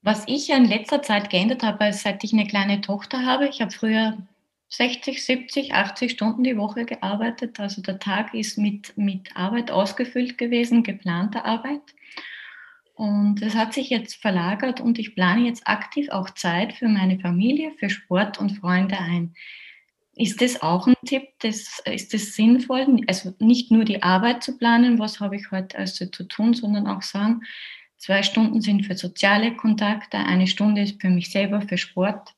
[0.02, 3.71] Was ich in letzter Zeit geändert habe, seit ich eine kleine Tochter habe, ich habe
[3.71, 4.19] früher
[4.69, 7.61] 60, 70, 80 Stunden die Woche gearbeitet.
[7.61, 11.83] Also der Tag ist mit, mit Arbeit ausgefüllt gewesen, geplanter Arbeit.
[13.02, 17.18] Und es hat sich jetzt verlagert und ich plane jetzt aktiv auch Zeit für meine
[17.18, 19.35] Familie, für Sport und Freunde ein.
[20.14, 21.25] Ist das auch ein Tipp?
[21.40, 25.78] Das, ist es sinnvoll, also nicht nur die Arbeit zu planen, was habe ich heute
[25.78, 27.40] also zu tun, sondern auch sagen,
[27.97, 32.35] zwei Stunden sind für soziale Kontakte, eine Stunde ist für mich selber, für Sport.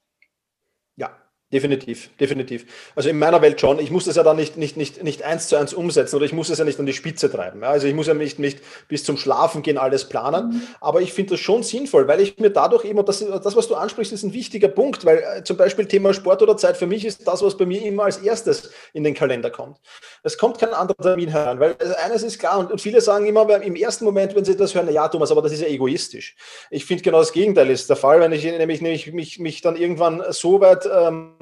[1.54, 2.66] Definitiv, definitiv.
[2.96, 3.78] Also in meiner Welt schon.
[3.78, 6.32] Ich muss das ja dann nicht, nicht, nicht, nicht eins zu eins umsetzen oder ich
[6.32, 7.62] muss es ja nicht an die Spitze treiben.
[7.62, 8.58] Also ich muss ja nicht, nicht
[8.88, 10.48] bis zum Schlafen gehen alles planen.
[10.48, 10.62] Mhm.
[10.80, 13.68] Aber ich finde das schon sinnvoll, weil ich mir dadurch eben, und das, das, was
[13.68, 16.88] du ansprichst, ist ein wichtiger Punkt, weil äh, zum Beispiel Thema Sport oder Zeit für
[16.88, 19.78] mich ist das, was bei mir immer als erstes in den Kalender kommt.
[20.24, 23.48] Es kommt kein anderer Termin herein, weil eines ist klar und, und viele sagen immer
[23.62, 26.34] im ersten Moment, wenn sie das hören, ja Thomas, aber das ist ja egoistisch.
[26.70, 29.76] Ich finde genau das Gegenteil ist der Fall, wenn ich nämlich, nämlich mich, mich dann
[29.76, 31.36] irgendwann so weit ähm,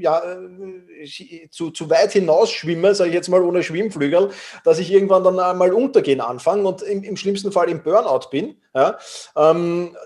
[0.00, 4.30] ja, äh, zu, zu weit hinaus schwimme, sage ich jetzt mal ohne Schwimmflügel,
[4.64, 8.56] dass ich irgendwann dann einmal untergehen anfange und im, im schlimmsten Fall im Burnout bin.
[8.74, 8.98] Ja,
[9.36, 9.96] ähm,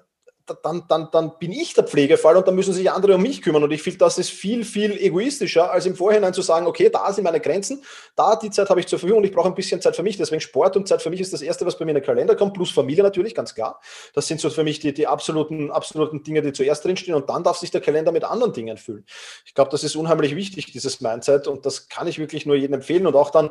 [0.62, 3.62] dann, dann, dann bin ich der Pflegefall und dann müssen sich andere um mich kümmern.
[3.62, 7.12] Und ich finde, das ist viel, viel egoistischer, als im Vorhinein zu sagen, okay, da
[7.12, 7.84] sind meine Grenzen,
[8.16, 10.16] da die Zeit habe ich zur Verfügung und ich brauche ein bisschen Zeit für mich.
[10.16, 12.36] Deswegen Sport und Zeit für mich ist das Erste, was bei mir in den Kalender
[12.36, 13.80] kommt, plus Familie natürlich, ganz klar.
[14.14, 17.44] Das sind so für mich die, die absoluten, absoluten Dinge, die zuerst drinstehen und dann
[17.44, 19.04] darf sich der Kalender mit anderen Dingen füllen.
[19.44, 22.74] Ich glaube, das ist unheimlich wichtig, dieses Mindset und das kann ich wirklich nur jedem
[22.74, 23.50] empfehlen und auch dann,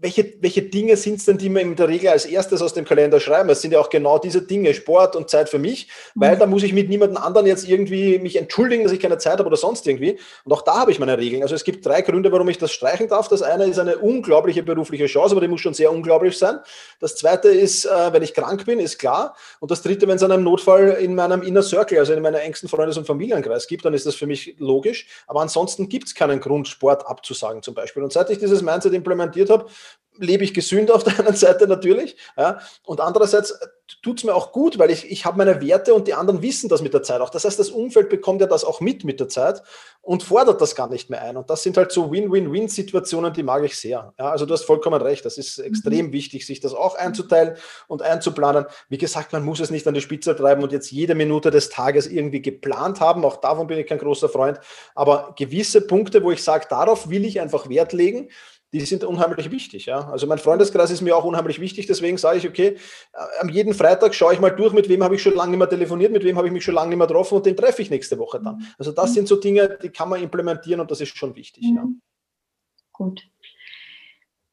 [0.00, 2.84] welche, welche Dinge sind es denn, die wir in der Regel als erstes aus dem
[2.84, 3.48] Kalender schreiben?
[3.50, 6.62] Es sind ja auch genau diese Dinge, Sport und Zeit für mich, weil da muss
[6.62, 9.86] ich mit niemandem anderen jetzt irgendwie mich entschuldigen, dass ich keine Zeit habe oder sonst
[9.86, 10.18] irgendwie.
[10.44, 11.42] Und auch da habe ich meine Regeln.
[11.42, 13.28] Also es gibt drei Gründe, warum ich das streichen darf.
[13.28, 16.58] Das eine ist eine unglaubliche berufliche Chance, aber die muss schon sehr unglaublich sein.
[17.00, 19.34] Das zweite ist, äh, wenn ich krank bin, ist klar.
[19.60, 22.68] Und das dritte, wenn es einen Notfall in meinem Inner Circle, also in meinem engsten
[22.68, 25.06] Freundes- und Familienkreis gibt, dann ist das für mich logisch.
[25.26, 28.02] Aber ansonsten gibt es keinen Grund, Sport abzusagen zum Beispiel.
[28.02, 29.66] Und seit ich dieses Mindset implementiert habe,
[30.18, 32.16] lebe ich gesünder auf der einen Seite natürlich.
[32.36, 33.58] Ja, und andererseits
[34.02, 36.68] tut es mir auch gut, weil ich, ich habe meine Werte und die anderen wissen
[36.68, 37.30] das mit der Zeit auch.
[37.30, 39.62] Das heißt, das Umfeld bekommt ja das auch mit mit der Zeit
[40.02, 41.36] und fordert das gar nicht mehr ein.
[41.36, 44.12] Und das sind halt so Win-Win-Win-Situationen, die mag ich sehr.
[44.18, 45.24] Ja, also du hast vollkommen recht.
[45.24, 46.12] Das ist extrem mhm.
[46.12, 47.56] wichtig, sich das auch einzuteilen
[47.88, 48.66] und einzuplanen.
[48.88, 51.70] Wie gesagt, man muss es nicht an die Spitze treiben und jetzt jede Minute des
[51.70, 53.24] Tages irgendwie geplant haben.
[53.24, 54.60] Auch davon bin ich kein großer Freund.
[54.94, 58.28] Aber gewisse Punkte, wo ich sage, darauf will ich einfach Wert legen,
[58.72, 59.86] die sind unheimlich wichtig.
[59.86, 60.08] Ja?
[60.10, 62.76] Also mein Freundeskreis ist mir auch unheimlich wichtig, deswegen sage ich, okay,
[63.12, 65.58] äh, am jeden Freitag schaue ich mal durch, mit wem habe ich schon lange nicht
[65.58, 67.82] mehr telefoniert, mit wem habe ich mich schon lange nicht mehr getroffen und den treffe
[67.82, 68.56] ich nächste Woche dann.
[68.56, 68.66] Mhm.
[68.78, 71.64] Also das sind so Dinge, die kann man implementieren und das ist schon wichtig.
[71.64, 71.82] Ja.
[71.82, 72.00] Mhm.
[72.92, 73.28] Gut.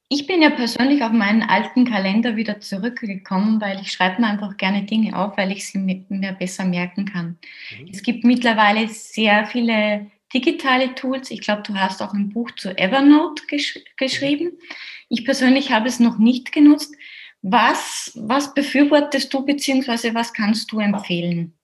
[0.08, 4.56] Ich bin ja persönlich auf meinen alten Kalender wieder zurückgekommen, weil ich schreibe mir einfach
[4.56, 7.40] gerne Dinge auf, weil ich sie mir besser merken kann.
[7.78, 7.90] Mhm.
[7.92, 11.32] Es gibt mittlerweile sehr viele digitale Tools.
[11.32, 14.60] Ich glaube, du hast auch ein Buch zu Evernote gesch geschrieben.
[15.10, 16.96] Ich persönlich habe es noch nicht genutzt.
[17.42, 21.58] Was, was befürwortest du beziehungsweise was kannst du empfehlen?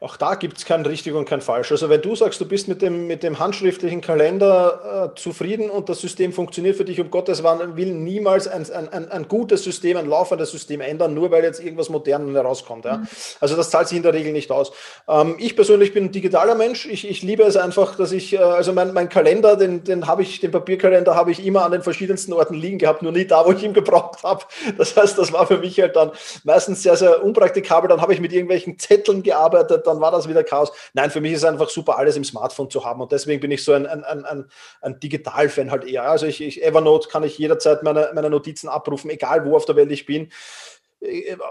[0.00, 1.72] Auch da gibt es kein richtig und kein falsch.
[1.72, 5.88] Also wenn du sagst, du bist mit dem, mit dem handschriftlichen Kalender äh, zufrieden und
[5.88, 9.96] das System funktioniert für dich, um Gottes Willen niemals ein, ein, ein, ein, gutes System,
[9.96, 12.84] ein laufendes System ändern, nur weil jetzt irgendwas Modernes herauskommt.
[12.84, 12.98] Ja?
[12.98, 13.08] Mhm.
[13.40, 14.70] Also das zahlt sich in der Regel nicht aus.
[15.08, 16.86] Ähm, ich persönlich bin ein digitaler Mensch.
[16.86, 20.22] Ich, ich liebe es einfach, dass ich, äh, also mein, mein Kalender, den, den habe
[20.22, 23.44] ich, den Papierkalender habe ich immer an den verschiedensten Orten liegen gehabt, nur nie da,
[23.44, 24.44] wo ich ihn gebraucht habe.
[24.76, 26.12] Das heißt, das war für mich halt dann
[26.44, 27.88] meistens sehr, sehr unpraktikabel.
[27.88, 30.72] Dann habe ich mit irgendwelchen Zetteln gearbeitet, dann war das wieder Chaos.
[30.94, 33.00] Nein, für mich ist es einfach super, alles im Smartphone zu haben.
[33.00, 36.08] Und deswegen bin ich so ein, ein, ein, ein, Digital-Fan halt eher.
[36.08, 39.76] Also ich, ich, Evernote kann ich jederzeit meine, meine Notizen abrufen, egal wo auf der
[39.76, 40.30] Welt ich bin.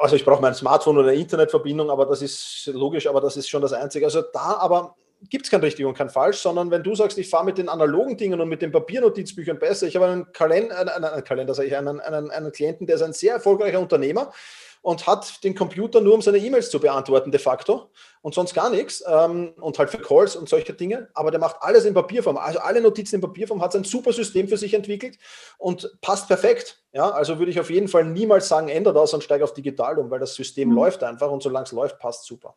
[0.01, 3.49] Also ich brauche mein Smartphone oder eine Internetverbindung, aber das ist logisch, aber das ist
[3.49, 4.05] schon das Einzige.
[4.05, 4.95] Also da aber
[5.29, 7.69] gibt es kein richtig und kein falsch, sondern wenn du sagst, ich fahre mit den
[7.69, 11.99] analogen Dingen und mit den Papiernotizbüchern besser, ich habe einen Kalender, einen, einen Kalender, einen,
[11.99, 14.31] einen, einen Klienten, der ist ein sehr erfolgreicher Unternehmer
[14.87, 18.69] und hat den Computer nur, um seine E-Mails zu beantworten, de facto, und sonst gar
[18.69, 22.37] nichts, ähm, und halt für Calls und solche Dinge, aber der macht alles in Papierform,
[22.37, 25.17] also alle Notizen in Papierform, hat sein super System für sich entwickelt
[25.57, 26.85] und passt perfekt.
[26.93, 29.99] Ja, also würde ich auf jeden Fall niemals sagen, ändere das und steige auf digital
[29.99, 30.75] um, weil das System mhm.
[30.75, 32.55] läuft einfach und solange es läuft, passt super.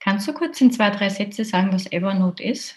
[0.00, 2.74] Kannst du kurz in zwei, drei Sätze sagen, was Evernote ist?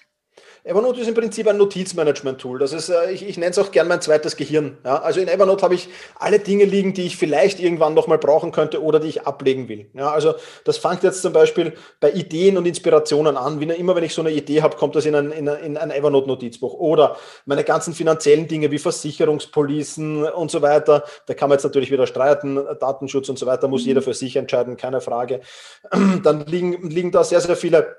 [0.63, 2.60] Evernote ist im Prinzip ein Notizmanagement-Tool.
[2.60, 4.78] Das ist, äh, ich, ich nenne es auch gern mein zweites Gehirn.
[4.86, 8.52] Ja, also in Evernote habe ich alle Dinge liegen, die ich vielleicht irgendwann nochmal brauchen
[8.52, 9.89] könnte oder die ich ablegen will.
[9.95, 13.60] Ja, also das fängt jetzt zum Beispiel bei Ideen und Inspirationen an.
[13.60, 15.78] Wie immer, wenn ich so eine Idee habe, kommt das in ein, in ein, in
[15.78, 16.76] ein Evernote-Notizbuch.
[16.76, 21.06] Oder meine ganzen finanziellen Dinge wie Versicherungspolicen und so weiter.
[21.26, 24.36] Da kann man jetzt natürlich wieder streiten, Datenschutz und so weiter, muss jeder für sich
[24.36, 25.41] entscheiden, keine Frage.
[26.24, 27.95] Dann liegen, liegen da sehr, sehr viele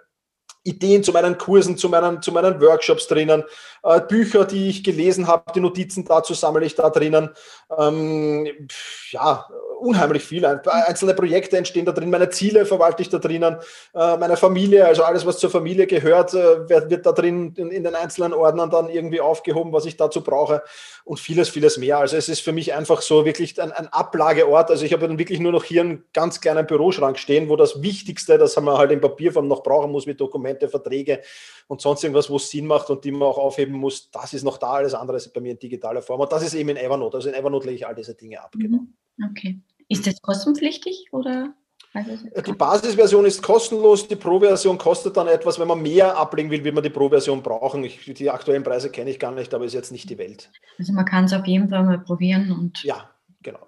[0.64, 3.44] Ideen zu meinen Kursen, zu meinen, zu meinen Workshops drinnen,
[3.82, 7.30] äh, Bücher, die ich gelesen habe, die Notizen dazu sammle ich da drinnen.
[7.76, 8.68] Ähm,
[9.10, 9.46] ja,
[9.82, 10.44] unheimlich viel.
[10.46, 13.56] Einzelne Projekte entstehen da drin, meine Ziele verwalte ich da drinnen,
[13.94, 17.70] äh, meine Familie, also alles, was zur Familie gehört, äh, wird, wird, da drin in,
[17.70, 20.62] in, den einzelnen Ordnern dann irgendwie aufgehoben, was ich dazu brauche
[21.04, 21.98] und vieles, vieles mehr.
[21.98, 24.70] Also es ist für mich einfach so wirklich ein, ein Ablageort.
[24.70, 27.82] Also ich habe dann wirklich nur noch hier einen ganz kleinen Büroschrank stehen, wo das
[27.82, 31.20] Wichtigste, das man halt in Papierform noch brauchen muss, wie Dokumente, Verträge
[31.66, 34.44] und sonst irgendwas, wo es Sinn macht und die man auch aufheben muss, das ist
[34.44, 36.20] noch da, alles andere ist bei mir in digitaler Form.
[36.20, 37.16] Und das ist eben in Evernote.
[37.16, 38.52] Also in Evernote lege ich all diese Dinge ab.
[38.58, 38.78] Genau.
[38.78, 39.26] Mhm.
[39.30, 39.60] Okay.
[39.88, 41.54] Ist das kostenpflichtig oder?
[41.94, 46.72] Die Basisversion ist kostenlos, die Pro-Version kostet dann etwas, wenn man mehr ablegen will, will
[46.72, 47.84] man die Pro-Version brauchen.
[47.84, 50.50] Ich, die aktuellen Preise kenne ich gar nicht, aber ist jetzt nicht die Welt.
[50.78, 52.82] Also man kann es auf jeden Fall mal probieren und.
[52.82, 53.10] Ja,
[53.42, 53.66] genau.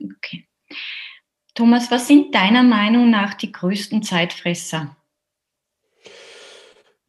[0.00, 0.46] Okay.
[1.54, 4.96] Thomas, was sind deiner Meinung nach die größten Zeitfresser?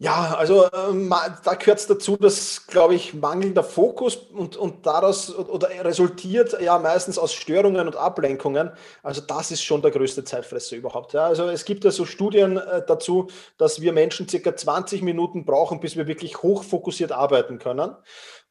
[0.04, 5.32] Ja, also ähm, da gehört es dazu, dass, glaube ich, mangelnder Fokus und, und daraus
[5.38, 8.72] oder resultiert ja meistens aus Störungen und Ablenkungen.
[9.04, 11.14] Also das ist schon der größte Zeitfresser überhaupt.
[11.14, 11.28] Ja.
[11.28, 13.28] Also es gibt ja so Studien äh, dazu,
[13.60, 17.96] dass wir Menschen circa 20 Minuten brauchen, bis wir wirklich hochfokussiert arbeiten können.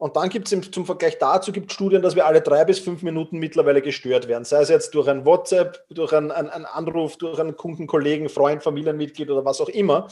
[0.00, 3.02] Und dann gibt es zum Vergleich dazu gibt Studien, dass wir alle drei bis fünf
[3.02, 4.46] Minuten mittlerweile gestört werden.
[4.46, 9.30] Sei es jetzt durch ein WhatsApp, durch einen, einen Anruf, durch einen Kundenkollegen, Freund, Familienmitglied
[9.30, 10.08] oder was auch immer.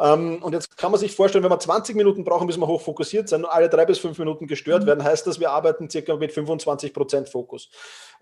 [0.00, 3.28] Ähm, und jetzt kann man sich vorstellen, wenn wir 20 Minuten brauchen, bis wir hochfokussiert
[3.28, 4.86] sind und alle drei bis fünf Minuten gestört mhm.
[4.86, 7.68] werden, heißt das, wir arbeiten circa mit 25 Prozent Fokus.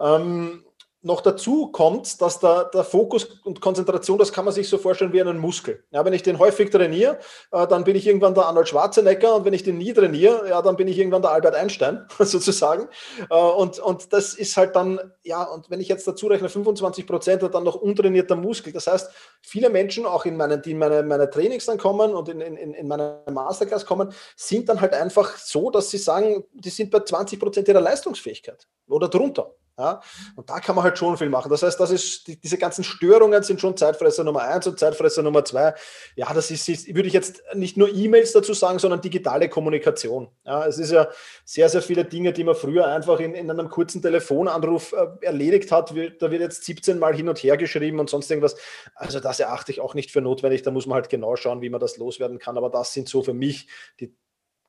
[0.01, 0.65] Ähm,
[1.05, 5.13] noch dazu kommt, dass der, der Fokus und Konzentration, das kann man sich so vorstellen
[5.13, 5.85] wie einen Muskel.
[5.91, 7.19] Ja, wenn ich den häufig trainiere,
[7.53, 10.63] äh, dann bin ich irgendwann der Arnold Schwarzenegger und wenn ich den nie trainiere, ja,
[10.63, 12.89] dann bin ich irgendwann der Albert Einstein sozusagen.
[13.29, 17.07] Äh, und, und das ist halt dann, ja, und wenn ich jetzt dazu rechne, 25
[17.07, 18.73] Prozent hat dann noch untrainierter Muskel.
[18.73, 19.11] Das heißt,
[19.43, 22.73] viele Menschen, auch in meinen, die in meine, meine Trainings dann kommen und in, in,
[22.73, 27.01] in meine Masterclass kommen, sind dann halt einfach so, dass sie sagen, die sind bei
[27.01, 29.53] 20 Prozent ihrer Leistungsfähigkeit oder drunter.
[29.77, 30.01] Ja?
[30.37, 31.51] Und da kann man halt schon viel machen.
[31.51, 35.23] Das heißt, das ist, die, diese ganzen Störungen sind schon Zeitfresser Nummer eins und Zeitfresser
[35.23, 35.75] Nummer zwei.
[36.15, 40.29] Ja, das ist, ist würde ich jetzt nicht nur E-Mails dazu sagen, sondern digitale Kommunikation.
[40.45, 41.09] Ja, es ist ja
[41.45, 45.73] sehr, sehr viele Dinge, die man früher einfach in, in einem kurzen Telefonanruf äh, erledigt
[45.73, 45.91] hat.
[45.91, 48.57] Da wird jetzt 17 Mal hin und her geschrieben und sonst irgendwas.
[48.95, 50.63] Also das erachte ich auch nicht für notwendig.
[50.63, 52.57] Da muss man halt genau schauen, wie man das loswerden kann.
[52.57, 53.67] Aber das sind so für mich
[53.99, 54.15] die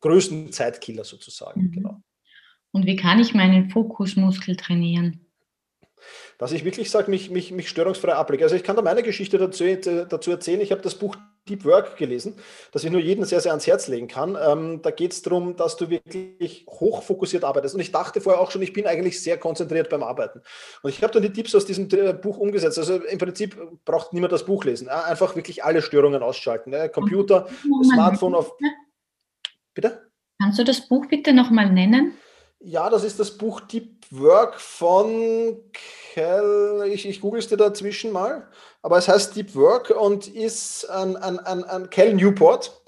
[0.02, 1.62] größten Zeitkiller sozusagen.
[1.62, 1.72] Mhm.
[1.72, 2.02] Genau.
[2.76, 5.22] Und wie kann ich meinen Fokusmuskel trainieren?
[6.38, 8.44] Dass ich wirklich sage, mich, mich, mich störungsfrei ablege.
[8.44, 10.60] Also ich kann da meine Geschichte dazu, dazu erzählen.
[10.60, 11.16] Ich habe das Buch
[11.48, 12.36] Deep Work gelesen,
[12.74, 14.38] das ich nur jedem sehr, sehr ans Herz legen kann.
[14.46, 17.76] Ähm, da geht es darum, dass du wirklich hochfokussiert arbeitest.
[17.76, 20.42] Und ich dachte vorher auch schon, ich bin eigentlich sehr konzentriert beim Arbeiten.
[20.84, 22.78] Und ich habe dann die Tipps aus diesem äh, Buch umgesetzt.
[22.78, 24.90] Also im Prinzip braucht niemand das Buch lesen.
[24.90, 26.72] Einfach wirklich alle Störungen ausschalten.
[26.72, 26.90] Ne?
[26.90, 27.48] Computer,
[27.94, 28.52] Smartphone auf.
[29.74, 30.12] Bitte?
[30.42, 32.16] Kannst du das Buch bitte nochmal nennen?
[32.68, 35.62] Ja, das ist das Buch Deep Work von
[36.16, 38.48] Cal, ich, ich google es dir dazwischen mal,
[38.82, 42.82] aber es heißt Deep Work und ist ein, ein, ein, ein Cal Newport.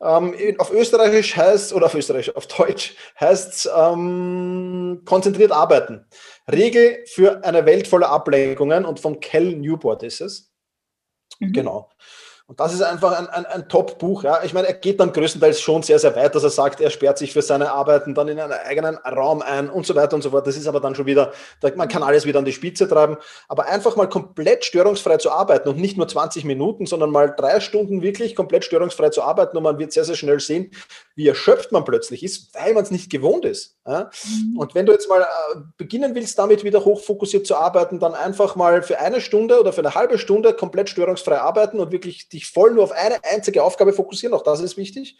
[0.00, 6.06] Ähm, auf Österreichisch heißt, oder auf Österreichisch, auf Deutsch heißt es ähm, konzentriert arbeiten.
[6.50, 10.50] Regel für eine Welt voller Ablenkungen und von Cal Newport ist es.
[11.38, 11.52] Mhm.
[11.52, 11.90] Genau.
[12.52, 14.24] Und das ist einfach ein, ein, ein Top-Buch.
[14.24, 14.44] Ja.
[14.44, 17.16] Ich meine, er geht dann größtenteils schon sehr, sehr weit, dass er sagt, er sperrt
[17.16, 20.32] sich für seine Arbeiten dann in einen eigenen Raum ein und so weiter und so
[20.32, 20.46] fort.
[20.46, 21.32] Das ist aber dann schon wieder,
[21.76, 23.16] man kann alles wieder an die Spitze treiben.
[23.48, 27.58] Aber einfach mal komplett störungsfrei zu arbeiten und nicht nur 20 Minuten, sondern mal drei
[27.60, 30.72] Stunden wirklich komplett störungsfrei zu arbeiten und man wird sehr, sehr schnell sehen,
[31.14, 33.76] wie erschöpft man plötzlich ist, weil man es nicht gewohnt ist.
[33.86, 34.10] Ja.
[34.24, 34.58] Mhm.
[34.58, 38.56] Und wenn du jetzt mal äh, beginnen willst, damit wieder hochfokussiert zu arbeiten, dann einfach
[38.56, 42.46] mal für eine Stunde oder für eine halbe Stunde komplett störungsfrei arbeiten und wirklich dich
[42.46, 45.18] voll nur auf eine einzige Aufgabe fokussieren, auch das ist wichtig.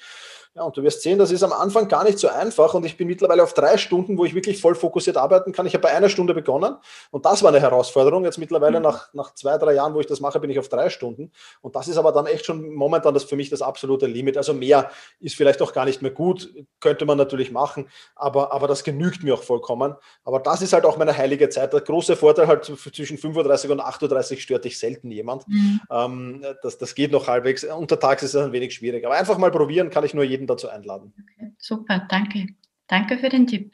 [0.55, 2.99] Ja, und du wirst sehen, das ist am Anfang gar nicht so einfach und ich
[2.99, 5.65] bin mittlerweile auf drei Stunden, wo ich wirklich voll fokussiert arbeiten kann.
[5.65, 6.77] Ich habe bei einer Stunde begonnen
[7.11, 8.25] und das war eine Herausforderung.
[8.25, 8.85] Jetzt mittlerweile mhm.
[8.85, 11.75] nach, nach zwei, drei Jahren, wo ich das mache, bin ich auf drei Stunden und
[11.75, 14.37] das ist aber dann echt schon momentan das für mich das absolute Limit.
[14.37, 18.69] Also mehr ist vielleicht auch gar nicht mehr gut, könnte man natürlich machen, aber, aber
[18.69, 19.95] das genügt mir auch vollkommen.
[20.23, 21.73] Aber das ist halt auch meine heilige Zeit.
[21.73, 25.49] Der große Vorteil halt zwischen 35 und 38 stört dich selten jemand.
[25.49, 25.81] Mhm.
[25.91, 27.65] Ähm, das, das geht noch halbwegs.
[27.65, 30.47] Untertags ist es ein wenig schwierig, aber einfach mal probieren kann ich nur jeden jeden
[30.47, 31.13] dazu einladen.
[31.21, 32.49] Okay, super, danke.
[32.89, 33.73] Danke für den Tipp.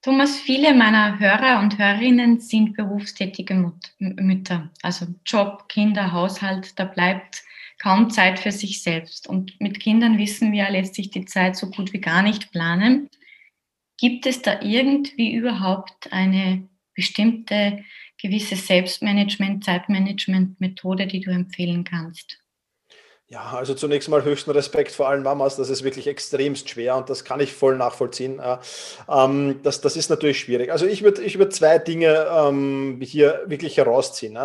[0.00, 4.70] Thomas, viele meiner Hörer und Hörerinnen sind berufstätige Mut Mütter.
[4.82, 7.42] Also Job, Kinder, Haushalt, da bleibt
[7.80, 9.28] kaum Zeit für sich selbst.
[9.28, 13.10] Und mit Kindern wissen wir, lässt sich die Zeit so gut wie gar nicht planen.
[13.98, 17.84] Gibt es da irgendwie überhaupt eine bestimmte
[18.20, 22.38] gewisse Selbstmanagement, Zeitmanagement-Methode, die du empfehlen kannst?
[23.30, 25.56] Ja, also zunächst mal höchsten Respekt vor allen Mamas.
[25.56, 28.40] Das ist wirklich extremst schwer und das kann ich voll nachvollziehen.
[29.06, 30.72] Ähm, das, das ist natürlich schwierig.
[30.72, 34.38] Also ich würde ich würd zwei Dinge ähm, hier wirklich herausziehen.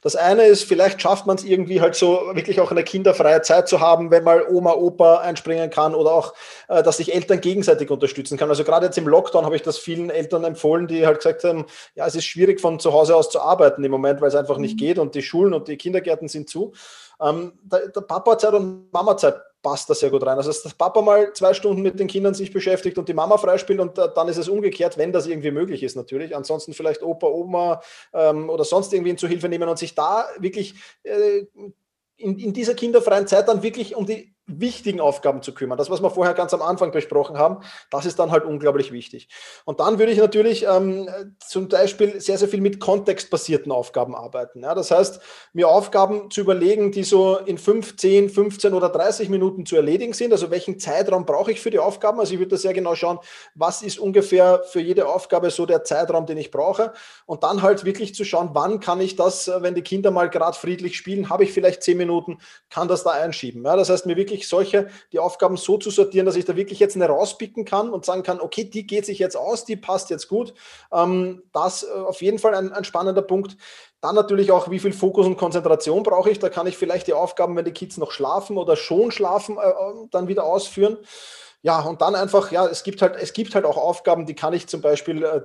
[0.00, 3.68] Das eine ist, vielleicht schafft man es irgendwie halt so wirklich auch eine kinderfreie Zeit
[3.68, 6.32] zu haben, wenn mal Oma, Opa einspringen kann oder auch,
[6.68, 8.48] äh, dass sich Eltern gegenseitig unterstützen kann.
[8.48, 11.66] Also gerade jetzt im Lockdown habe ich das vielen Eltern empfohlen, die halt gesagt haben,
[11.94, 14.56] ja, es ist schwierig von zu Hause aus zu arbeiten im Moment, weil es einfach
[14.56, 14.78] nicht mhm.
[14.78, 16.72] geht und die Schulen und die Kindergärten sind zu.
[17.20, 20.36] Ähm, der, der Papa-Zeit und Mama-Zeit passt da sehr gut rein.
[20.36, 23.36] Also, dass das Papa mal zwei Stunden mit den Kindern sich beschäftigt und die Mama
[23.36, 26.34] freispielt und äh, dann ist es umgekehrt, wenn das irgendwie möglich ist, natürlich.
[26.34, 30.74] Ansonsten vielleicht Opa, Oma ähm, oder sonst irgendwen zu Hilfe nehmen und sich da wirklich
[31.02, 31.44] äh,
[32.16, 35.78] in, in dieser kinderfreien Zeit dann wirklich um die wichtigen Aufgaben zu kümmern.
[35.78, 37.58] Das, was wir vorher ganz am Anfang besprochen haben,
[37.90, 39.28] das ist dann halt unglaublich wichtig.
[39.64, 41.08] Und dann würde ich natürlich ähm,
[41.38, 44.62] zum Beispiel sehr, sehr viel mit kontextbasierten Aufgaben arbeiten.
[44.62, 45.20] Ja, das heißt,
[45.52, 50.12] mir Aufgaben zu überlegen, die so in 5, 10, 15 oder 30 Minuten zu erledigen
[50.12, 50.32] sind.
[50.32, 52.20] Also welchen Zeitraum brauche ich für die Aufgaben?
[52.20, 53.18] Also ich würde da sehr genau schauen,
[53.54, 56.92] was ist ungefähr für jede Aufgabe so der Zeitraum, den ich brauche.
[57.26, 60.56] Und dann halt wirklich zu schauen, wann kann ich das, wenn die Kinder mal gerade
[60.56, 63.64] friedlich spielen, habe ich vielleicht 10 Minuten, kann das da einschieben.
[63.64, 66.56] Ja, das heißt, mir wirklich wirklich solche, die Aufgaben so zu sortieren, dass ich da
[66.56, 69.76] wirklich jetzt eine rauspicken kann und sagen kann, okay, die geht sich jetzt aus, die
[69.76, 70.54] passt jetzt gut.
[70.92, 73.56] Ähm, das äh, auf jeden Fall ein, ein spannender Punkt.
[74.00, 76.38] Dann natürlich auch, wie viel Fokus und Konzentration brauche ich.
[76.38, 79.68] Da kann ich vielleicht die Aufgaben, wenn die Kids noch schlafen oder schon schlafen, äh,
[79.68, 80.96] äh dann wieder ausführen.
[81.62, 84.54] Ja, und dann einfach, ja, es gibt halt, es gibt halt auch Aufgaben, die kann
[84.54, 85.42] ich zum Beispiel, äh,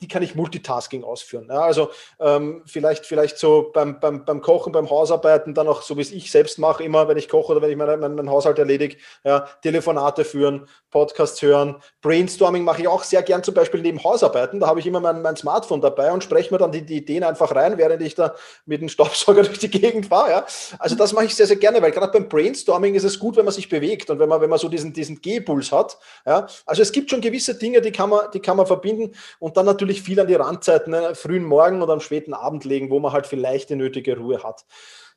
[0.00, 1.48] die kann ich Multitasking ausführen.
[1.50, 5.98] Ja, also ähm, vielleicht, vielleicht so beim, beim, beim Kochen, beim Hausarbeiten, dann auch so
[5.98, 8.30] wie es ich selbst mache, immer wenn ich koche oder wenn ich meinen mein, mein
[8.30, 13.82] Haushalt erledige, ja, Telefonate führen, Podcasts hören, Brainstorming mache ich auch sehr gern zum Beispiel
[13.82, 14.58] neben Hausarbeiten.
[14.58, 17.24] Da habe ich immer mein, mein Smartphone dabei und spreche mir dann die, die Ideen
[17.24, 18.34] einfach rein, während ich da
[18.64, 20.30] mit dem Staubsauger durch die Gegend fahre.
[20.30, 20.46] Ja.
[20.78, 23.44] Also das mache ich sehr, sehr gerne, weil gerade beim Brainstorming ist es gut, wenn
[23.44, 25.98] man sich bewegt und wenn man, wenn man so diesen, diesen G Puls hat.
[26.26, 26.46] Ja?
[26.66, 29.66] Also es gibt schon gewisse Dinge, die kann, man, die kann man verbinden und dann
[29.66, 31.14] natürlich viel an die Randzeiten, ne?
[31.14, 34.64] frühen Morgen oder am späten Abend legen, wo man halt vielleicht die nötige Ruhe hat.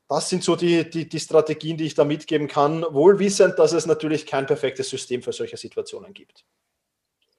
[0.08, 3.88] Das sind so die, die, die Strategien, die ich da mitgeben kann, wohlwissend, dass es
[3.88, 6.46] natürlich kein perfektes System für solche Situationen gibt.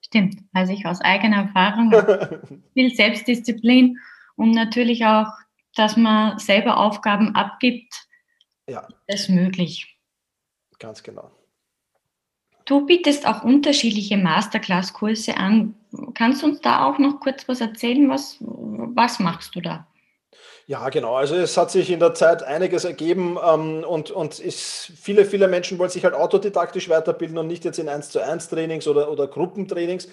[0.01, 1.91] Stimmt, also ich aus eigener Erfahrung
[2.73, 3.97] viel Selbstdisziplin
[4.35, 5.27] und natürlich auch,
[5.75, 8.07] dass man selber Aufgaben abgibt,
[8.69, 8.87] ja.
[9.07, 9.97] ist möglich.
[10.79, 11.31] Ganz genau.
[12.67, 15.73] Du bietest auch unterschiedliche Masterclass-Kurse an.
[16.13, 18.09] Kannst du uns da auch noch kurz was erzählen?
[18.09, 19.87] Was, was machst du da?
[20.65, 21.15] Ja, genau.
[21.15, 25.47] Also es hat sich in der Zeit einiges ergeben ähm, und, und ist, viele, viele
[25.47, 29.09] Menschen wollen sich halt autodidaktisch weiterbilden und nicht jetzt in 1 zu 1 Trainings oder,
[29.09, 30.09] oder Gruppentrainings.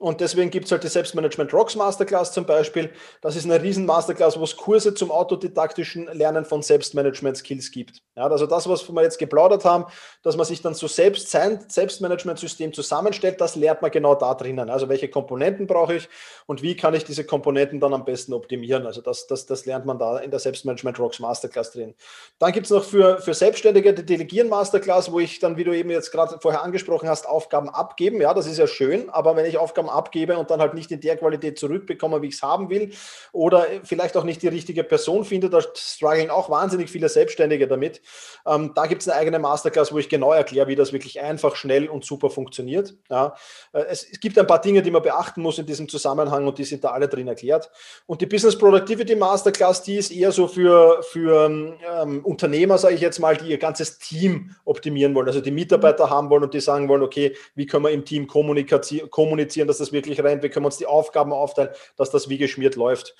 [0.00, 2.90] Und deswegen gibt es halt die Selbstmanagement Rocks Masterclass zum Beispiel.
[3.20, 8.00] Das ist eine riesen Masterclass, wo es Kurse zum autodidaktischen Lernen von Selbstmanagement-Skills gibt.
[8.16, 9.84] Ja, also das, was wir jetzt geplaudert haben,
[10.22, 14.70] dass man sich dann so selbst sein Selbstmanagement-System zusammenstellt, das lernt man genau da drinnen.
[14.70, 16.08] Also welche Komponenten brauche ich
[16.46, 18.86] und wie kann ich diese Komponenten dann am besten optimieren.
[18.86, 21.94] Also das, das, das lernt man da in der Selbstmanagement Rocks Masterclass drin.
[22.38, 25.76] Dann gibt es noch für, für Selbstständige die Delegieren Masterclass, wo ich dann, wie du
[25.76, 28.18] eben jetzt gerade vorher angesprochen hast, Aufgaben abgeben.
[28.22, 31.00] Ja, das ist ja schön, aber wenn ich Aufgaben abgebe und dann halt nicht in
[31.00, 32.92] der Qualität zurückbekomme, wie ich es haben will,
[33.32, 38.00] oder vielleicht auch nicht die richtige Person finde, da strugglen auch wahnsinnig viele Selbstständige damit.
[38.46, 41.56] Ähm, da gibt es eine eigene Masterclass, wo ich genau erkläre, wie das wirklich einfach,
[41.56, 42.94] schnell und super funktioniert.
[43.10, 43.34] Ja,
[43.72, 46.58] äh, es, es gibt ein paar Dinge, die man beachten muss in diesem Zusammenhang und
[46.58, 47.70] die sind da alle drin erklärt.
[48.06, 53.00] Und die Business Productivity Masterclass, die ist eher so für, für ähm, Unternehmer, sage ich
[53.00, 56.60] jetzt mal, die ihr ganzes Team optimieren wollen, also die Mitarbeiter haben wollen und die
[56.60, 60.64] sagen wollen, okay, wie können wir im Team kommunizieren, dass das wirklich rennt, wie können
[60.64, 63.14] wir uns die Aufgaben aufteilen, dass das wie geschmiert läuft.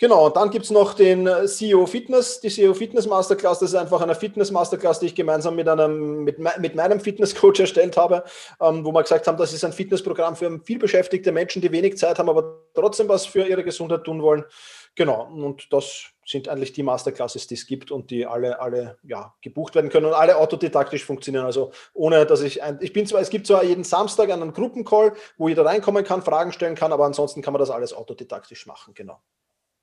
[0.00, 3.58] Genau, und dann gibt es noch den CEO Fitness, die CEO Fitness Masterclass.
[3.58, 7.60] Das ist einfach eine Fitness Masterclass, die ich gemeinsam mit, einem, mit, mit meinem Fitnesscoach
[7.60, 8.24] erstellt habe,
[8.62, 12.18] ähm, wo wir gesagt haben, das ist ein Fitnessprogramm für vielbeschäftigte Menschen, die wenig Zeit
[12.18, 14.46] haben, aber trotzdem was für ihre Gesundheit tun wollen.
[14.94, 19.34] Genau, und das sind eigentlich die Masterclasses, die es gibt und die alle, alle ja,
[19.40, 21.44] gebucht werden können und alle autodidaktisch funktionieren.
[21.44, 25.14] Also ohne, dass ich ein, ich bin zwar, es gibt zwar jeden Samstag einen Gruppencall,
[25.38, 28.94] wo jeder reinkommen kann, Fragen stellen kann, aber ansonsten kann man das alles autodidaktisch machen,
[28.94, 29.20] genau.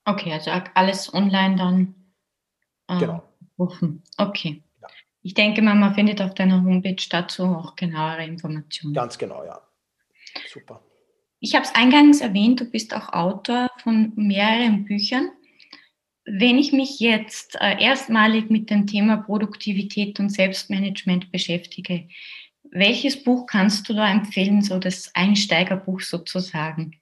[0.06, 1.96] Okay, also alles online dann
[2.88, 3.24] äh, genau.
[3.60, 4.04] rufen.
[4.18, 4.64] Okay.
[4.82, 4.88] Ja.
[5.22, 8.94] Ich denke mal, man findet auf deiner Homepage dazu auch genauere Informationen.
[8.94, 9.62] Ganz genau, ja.
[10.52, 10.82] Super.
[11.40, 15.30] Ich habe es eingangs erwähnt, du bist auch Autor von mehreren Büchern.
[16.30, 22.10] Wenn ich mich jetzt äh, erstmalig mit dem Thema Produktivität und Selbstmanagement beschäftige,
[22.70, 27.00] welches Buch kannst du da empfehlen, so das Einsteigerbuch sozusagen?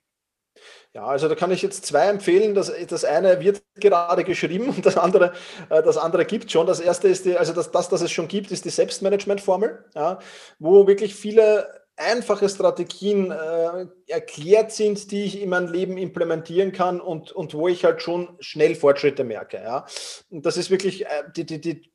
[0.93, 2.53] Ja, also da kann ich jetzt zwei empfehlen.
[2.53, 5.33] Das, das eine wird gerade geschrieben und das andere,
[5.69, 6.67] äh, das andere gibt schon.
[6.67, 10.19] Das erste ist die, also das, das, das es schon gibt, ist die Selbstmanagement-Formel, ja,
[10.59, 16.99] wo wirklich viele einfache Strategien äh, erklärt sind, die ich in mein Leben implementieren kann
[16.99, 19.57] und, und wo ich halt schon schnell Fortschritte merke.
[19.57, 19.85] Ja.
[20.29, 21.91] Und das ist wirklich äh, die, die, die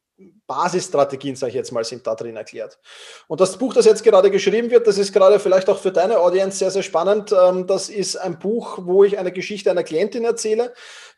[0.46, 2.78] Basisstrategien, sage ich jetzt mal, sind da drin erklärt.
[3.26, 6.18] Und das Buch, das jetzt gerade geschrieben wird, das ist gerade vielleicht auch für deine
[6.18, 7.32] Audience sehr, sehr spannend.
[7.32, 10.72] Ähm, das ist ein Buch, wo ich eine Geschichte einer Klientin erzähle,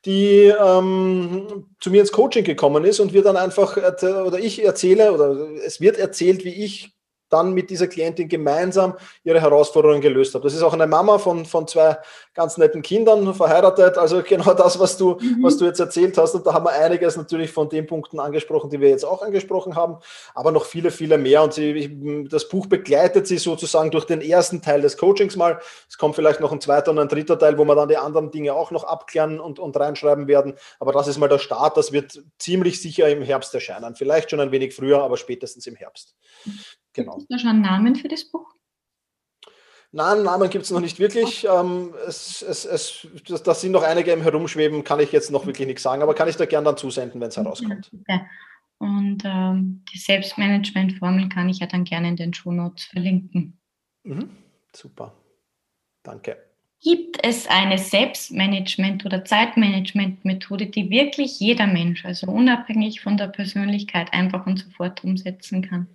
[0.05, 5.13] die ähm, zu mir ins Coaching gekommen ist und wir dann einfach, oder ich erzähle,
[5.13, 6.93] oder es wird erzählt, wie ich
[7.33, 10.45] dann mit dieser Klientin gemeinsam ihre Herausforderungen gelöst habe.
[10.45, 11.99] Das ist auch eine Mama von, von zwei
[12.35, 13.99] ganz netten Kindern, verheiratet.
[13.99, 15.43] Also genau das, was du, mhm.
[15.43, 16.35] was du jetzt erzählt hast.
[16.35, 19.77] Und da haben wir einiges natürlich von den Punkten angesprochen, die wir jetzt auch angesprochen
[19.77, 19.99] haben,
[20.35, 21.43] aber noch viele, viele mehr.
[21.43, 25.61] Und sie, das Buch begleitet sie sozusagen durch den ersten Teil des Coachings mal.
[25.89, 28.31] Es kommt vielleicht noch ein zweiter und ein dritter Teil, wo wir dann die anderen
[28.31, 30.55] Dinge auch noch abklären und, und reinschreiben werden.
[30.81, 31.77] Aber das ist mal der Start.
[31.77, 33.95] Das wird ziemlich sicher im Herbst erscheinen.
[33.95, 36.15] Vielleicht schon ein wenig früher, aber spätestens im Herbst.
[36.93, 37.17] Genau.
[37.17, 38.53] Gibt es da schon einen Namen für das Buch?
[39.95, 41.47] Nein, Namen gibt es noch nicht wirklich.
[41.47, 45.45] Ähm, es, es, es, das, das, sind noch einige im Herumschweben, kann ich jetzt noch
[45.45, 47.91] wirklich nichts sagen, aber kann ich da gerne dann zusenden, wenn es herauskommt.
[48.09, 48.27] Ja,
[48.79, 53.59] und ähm, die Selbstmanagement-Formel kann ich ja dann gerne in den Shownotes verlinken.
[54.03, 54.31] Mhm.
[54.75, 55.13] Super.
[56.03, 56.39] Danke.
[56.83, 64.13] Gibt es eine Selbstmanagement- oder Zeitmanagement-Methode, die wirklich jeder Mensch, also unabhängig von der Persönlichkeit,
[64.13, 65.87] einfach und sofort umsetzen kann?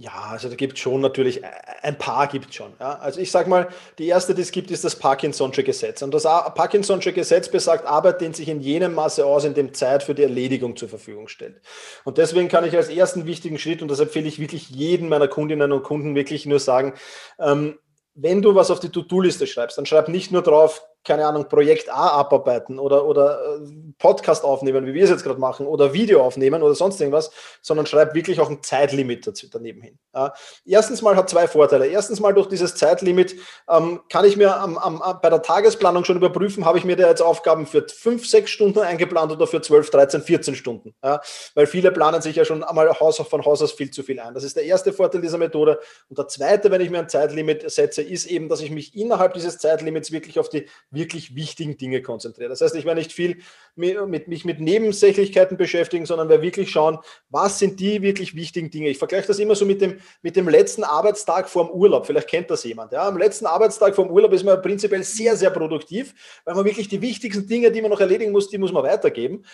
[0.00, 1.48] Ja, also da gibt es schon natürlich, äh,
[1.82, 2.72] ein paar gibt es schon.
[2.78, 2.98] Ja.
[3.00, 6.02] Also ich sage mal, die erste, die es gibt, ist das Parkinson'sche Gesetz.
[6.02, 10.04] Und das Parkinson'sche Gesetz besagt, Arbeit dehnt sich in jenem Maße aus, in dem Zeit
[10.04, 11.60] für die Erledigung zur Verfügung stellt.
[12.04, 15.26] Und deswegen kann ich als ersten wichtigen Schritt, und das empfehle ich wirklich jedem meiner
[15.26, 16.94] Kundinnen und Kunden wirklich nur sagen,
[17.40, 17.76] ähm,
[18.14, 21.88] wenn du was auf die To-Do-Liste schreibst, dann schreib nicht nur drauf, keine Ahnung, Projekt
[21.90, 26.22] A abarbeiten oder, oder äh, Podcast aufnehmen, wie wir es jetzt gerade machen, oder Video
[26.22, 27.30] aufnehmen oder sonst irgendwas,
[27.62, 29.98] sondern schreib wirklich auch ein Zeitlimit dazu, daneben hin.
[30.14, 30.34] Ja.
[30.66, 31.86] Erstens mal hat zwei Vorteile.
[31.86, 33.36] Erstens mal durch dieses Zeitlimit
[33.68, 37.08] ähm, kann ich mir am, am, bei der Tagesplanung schon überprüfen, habe ich mir da
[37.08, 40.94] jetzt Aufgaben für fünf, sechs Stunden eingeplant oder für zwölf, 13, 14 Stunden.
[41.02, 41.22] Ja.
[41.54, 44.34] Weil viele planen sich ja schon einmal Haus, von Haus aus viel zu viel ein.
[44.34, 45.80] Das ist der erste Vorteil dieser Methode.
[46.10, 49.32] Und der zweite, wenn ich mir ein Zeitlimit setze, ist eben, dass ich mich innerhalb
[49.32, 50.66] dieses Zeitlimits wirklich auf die
[50.98, 52.50] wirklich wichtigen Dinge konzentriere.
[52.50, 53.38] Das heißt, ich werde nicht viel
[53.76, 56.98] mit, mich mit Nebensächlichkeiten beschäftigen, sondern werde wirklich schauen,
[57.30, 58.88] was sind die wirklich wichtigen Dinge.
[58.90, 62.06] Ich vergleiche das immer so mit dem, mit dem letzten Arbeitstag vorm Urlaub.
[62.06, 62.92] Vielleicht kennt das jemand.
[62.92, 63.08] Ja?
[63.08, 67.00] Am letzten Arbeitstag vorm Urlaub ist man prinzipiell sehr, sehr produktiv, weil man wirklich die
[67.00, 69.44] wichtigsten Dinge, die man noch erledigen muss, die muss man weitergeben.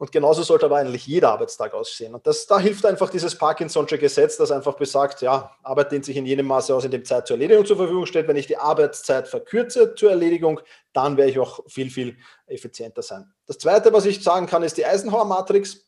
[0.00, 2.14] Und genauso sollte aber eigentlich jeder Arbeitstag aussehen.
[2.14, 6.16] Und das, da hilft einfach dieses Parkinson'sche Gesetz, das einfach besagt, ja, Arbeit dehnt sich
[6.16, 8.26] in jenem Maße aus, in dem Zeit zur Erledigung zur Verfügung steht.
[8.26, 10.62] Wenn ich die Arbeitszeit verkürze zur Erledigung,
[10.94, 13.30] dann werde ich auch viel, viel effizienter sein.
[13.46, 15.86] Das Zweite, was ich sagen kann, ist die Eisenhower-Matrix.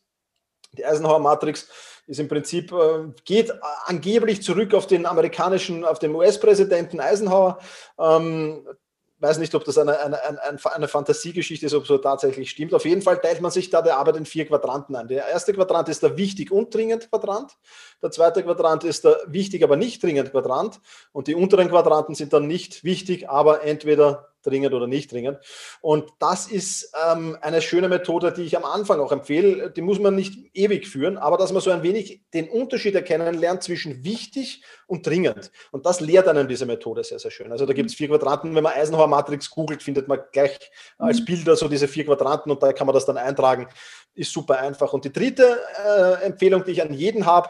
[0.73, 1.67] Die Eisenhower-Matrix
[2.05, 3.51] ist im Prinzip, äh, geht
[3.85, 7.57] angeblich zurück auf den amerikanischen, auf den US-Präsidenten Eisenhower.
[9.23, 12.73] Weiß nicht, ob das eine, eine, eine, eine Fantasiegeschichte ist, ob so tatsächlich stimmt.
[12.73, 15.07] Auf jeden Fall teilt man sich da der Arbeit in vier Quadranten ein.
[15.07, 17.55] Der erste Quadrant ist der wichtig und dringend Quadrant.
[18.01, 20.81] Der zweite Quadrant ist der wichtig, aber nicht dringend Quadrant.
[21.13, 25.39] Und die unteren Quadranten sind dann nicht wichtig, aber entweder dringend oder nicht dringend.
[25.81, 29.71] Und das ist ähm, eine schöne Methode, die ich am Anfang auch empfehle.
[29.71, 33.35] Die muss man nicht ewig führen, aber dass man so ein wenig den Unterschied erkennen
[33.35, 35.51] lernt zwischen wichtig und dringend.
[35.71, 37.51] Und das lehrt einem diese Methode sehr, sehr schön.
[37.51, 38.55] Also da gibt es vier Quadranten.
[38.55, 40.59] Wenn man Eisenhower Matrix googelt, findet man gleich
[40.97, 41.25] als mhm.
[41.25, 43.67] Bilder so diese vier Quadranten und da kann man das dann eintragen.
[44.13, 44.93] Ist super einfach.
[44.93, 47.49] Und die dritte äh, Empfehlung, die ich an jeden habe,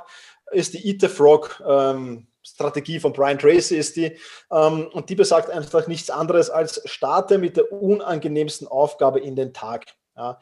[0.51, 1.61] ist die Eat the Frog.
[1.67, 4.17] Ähm, Strategie von Brian Tracy ist die.
[4.51, 9.53] Ähm, und die besagt einfach nichts anderes als starte mit der unangenehmsten Aufgabe in den
[9.53, 9.85] Tag.
[10.15, 10.39] Ja.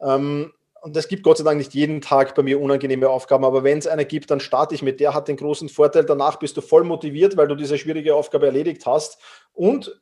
[0.00, 3.64] Ähm, und es gibt Gott sei Dank nicht jeden Tag bei mir unangenehme Aufgaben, aber
[3.64, 6.56] wenn es eine gibt, dann starte ich mit der, hat den großen Vorteil, danach bist
[6.56, 9.18] du voll motiviert, weil du diese schwierige Aufgabe erledigt hast
[9.52, 10.00] und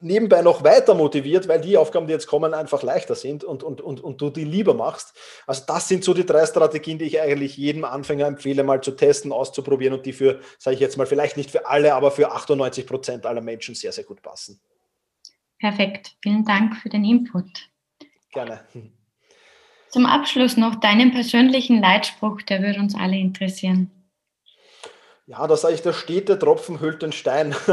[0.00, 3.80] nebenbei noch weiter motiviert, weil die Aufgaben, die jetzt kommen, einfach leichter sind und, und,
[3.80, 5.14] und, und du die lieber machst.
[5.46, 8.92] Also das sind so die drei Strategien, die ich eigentlich jedem Anfänger empfehle, mal zu
[8.92, 12.32] testen, auszuprobieren und die für, sage ich jetzt mal, vielleicht nicht für alle, aber für
[12.32, 14.60] 98 Prozent aller Menschen sehr, sehr gut passen.
[15.58, 16.16] Perfekt.
[16.22, 17.68] Vielen Dank für den Input.
[18.32, 18.64] Gerne.
[19.90, 23.90] Zum Abschluss noch deinen persönlichen Leitspruch, der würde uns alle interessieren.
[25.30, 27.54] Ja, da sage ich, der stete Tropfen hüllt den Stein.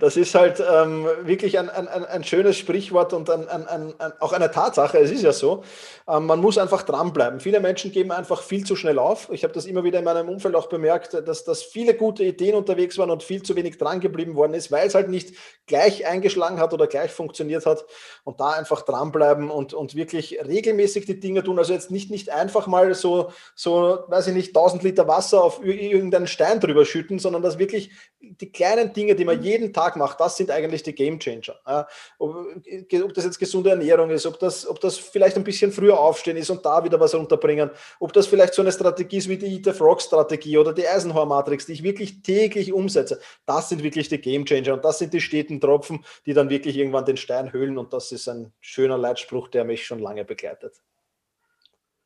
[0.00, 4.50] Das ist halt ähm, wirklich ein, ein, ein schönes Sprichwort und ein, ein, auch eine
[4.50, 4.98] Tatsache.
[4.98, 5.62] Es ist ja so,
[6.08, 7.40] ähm, man muss einfach dranbleiben.
[7.40, 9.28] Viele Menschen geben einfach viel zu schnell auf.
[9.30, 12.54] Ich habe das immer wieder in meinem Umfeld auch bemerkt, dass, dass viele gute Ideen
[12.54, 15.34] unterwegs waren und viel zu wenig dran geblieben worden ist, weil es halt nicht
[15.66, 17.84] gleich eingeschlagen hat oder gleich funktioniert hat.
[18.24, 21.58] Und da einfach dranbleiben und, und wirklich regelmäßig die Dinge tun.
[21.58, 25.64] Also jetzt nicht, nicht einfach mal so, so, weiß ich nicht, 1000 Liter Wasser auf
[25.64, 29.96] irgendeinen Stein drüber drüber schütten, sondern dass wirklich die kleinen Dinge, die man jeden Tag
[29.96, 31.86] macht, das sind eigentlich die Game Changer.
[32.18, 35.98] Ob, ob, das jetzt gesunde Ernährung ist, ob das, ob das vielleicht ein bisschen früher
[35.98, 37.70] aufstehen ist und da wieder was runterbringen,
[38.00, 40.86] ob das vielleicht so eine Strategie ist wie die Eat the Frog Strategie oder die
[40.86, 43.20] Eisenhower Matrix, die ich wirklich täglich umsetze.
[43.46, 46.76] Das sind wirklich die Game Changer und das sind die steten Tropfen, die dann wirklich
[46.76, 50.74] irgendwann den Stein höhlen und das ist ein schöner Leitspruch, der mich schon lange begleitet.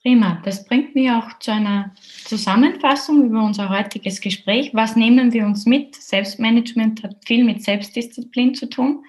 [0.09, 1.95] Prima, das bringt mich auch zu einer
[2.25, 4.71] Zusammenfassung über unser heutiges Gespräch.
[4.73, 5.97] Was nehmen wir uns mit?
[5.97, 9.05] Selbstmanagement hat viel mit Selbstdisziplin zu tun.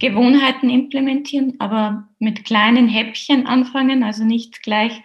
[0.00, 5.00] Gewohnheiten implementieren, aber mit kleinen Häppchen anfangen, also nicht gleich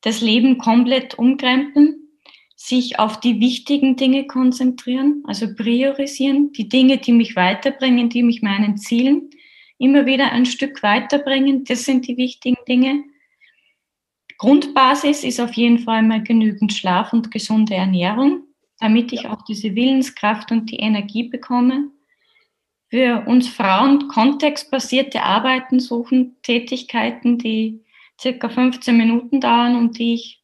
[0.00, 2.08] das Leben komplett umkrempeln,
[2.56, 8.42] sich auf die wichtigen Dinge konzentrieren, also priorisieren, die Dinge, die mich weiterbringen, die mich
[8.42, 9.30] meinen Zielen
[9.78, 13.04] immer wieder ein Stück weiterbringen, das sind die wichtigen Dinge
[14.42, 18.42] Grundbasis ist auf jeden Fall mal genügend Schlaf und gesunde Ernährung,
[18.80, 21.92] damit ich auch diese Willenskraft und die Energie bekomme.
[22.90, 27.84] Für uns Frauen kontextbasierte Arbeiten suchen, Tätigkeiten, die
[28.20, 30.42] circa 15 Minuten dauern und die ich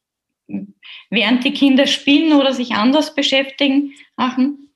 [1.11, 4.71] während die Kinder spielen oder sich anders beschäftigen machen.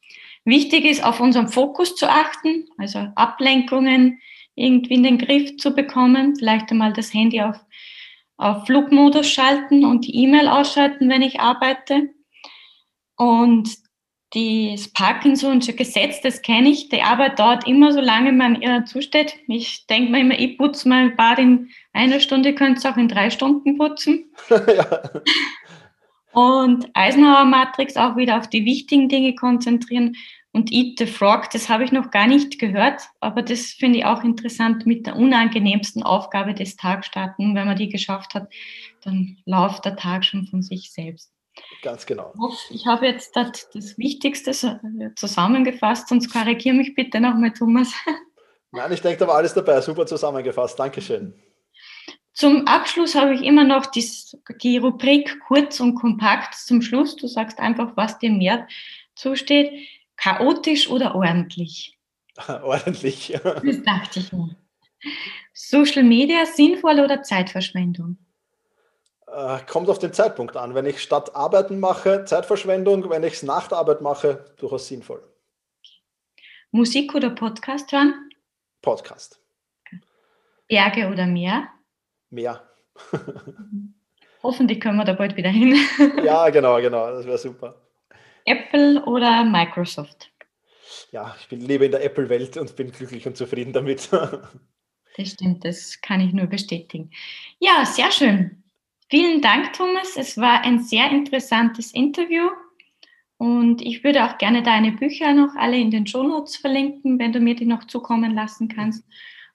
[0.45, 4.19] Wichtig ist, auf unseren Fokus zu achten, also Ablenkungen
[4.57, 7.57] irgendwie in den Griff zu bekommen, vielleicht einmal das Handy auf
[8.43, 12.11] auf Flugmodus schalten und die E-Mail ausschalten, wenn ich arbeite.
[13.17, 13.69] Und
[14.35, 16.89] das Parkinson'sche Gesetz, das kenne ich.
[16.89, 19.37] Die Arbeit dauert immer so lange, man ihr zusteht.
[19.47, 23.09] Ich denke mir immer, ich putze mein Bad in einer Stunde, könnte es auch in
[23.09, 24.33] drei Stunden putzen.
[24.51, 25.03] ja.
[26.33, 30.17] Und Eisenhower Matrix auch wieder auf die wichtigen Dinge konzentrieren
[30.53, 34.05] und Eat the Frog, das habe ich noch gar nicht gehört, aber das finde ich
[34.05, 37.55] auch interessant mit der unangenehmsten Aufgabe des Tags starten.
[37.55, 38.53] Wenn man die geschafft hat,
[39.03, 41.33] dann läuft der Tag schon von sich selbst.
[41.83, 42.33] Ganz genau.
[42.71, 44.53] Ich habe jetzt das, das Wichtigste
[45.17, 47.93] zusammengefasst, sonst korrigiere mich bitte nochmal, Thomas.
[48.73, 49.81] Nein, ich denke, da war alles dabei.
[49.81, 50.79] Super zusammengefasst.
[50.79, 51.35] Dankeschön.
[52.33, 54.09] Zum Abschluss habe ich immer noch die,
[54.63, 57.17] die Rubrik kurz und kompakt zum Schluss.
[57.17, 58.67] Du sagst einfach, was dir mehr
[59.15, 59.71] zusteht.
[60.23, 61.99] Chaotisch oder ordentlich?
[62.63, 63.33] ordentlich.
[63.43, 64.57] Das dachte ich mir.
[65.53, 68.19] Social Media sinnvoll oder Zeitverschwendung?
[69.27, 70.75] Äh, kommt auf den Zeitpunkt an.
[70.75, 73.11] Wenn ich statt Arbeiten mache, Zeitverschwendung.
[73.11, 75.27] Wenn ich es nach der Arbeit mache, durchaus sinnvoll.
[76.71, 78.31] Musik oder Podcast hören?
[78.81, 79.41] Podcast.
[80.69, 81.69] Berge oder Meer?
[82.31, 82.63] Meer.
[84.43, 85.77] Hoffentlich können wir da bald wieder hin.
[86.25, 87.82] ja, genau, genau, das wäre super.
[88.45, 90.31] Apple oder Microsoft?
[91.11, 94.11] Ja, ich bin, lebe in der Apple-Welt und bin glücklich und zufrieden damit.
[95.17, 97.11] das stimmt, das kann ich nur bestätigen.
[97.59, 98.63] Ja, sehr schön.
[99.11, 100.17] Vielen Dank, Thomas.
[100.17, 102.49] Es war ein sehr interessantes Interview.
[103.37, 107.41] Und ich würde auch gerne deine Bücher noch alle in den Shownotes verlinken, wenn du
[107.41, 109.05] mir die noch zukommen lassen kannst.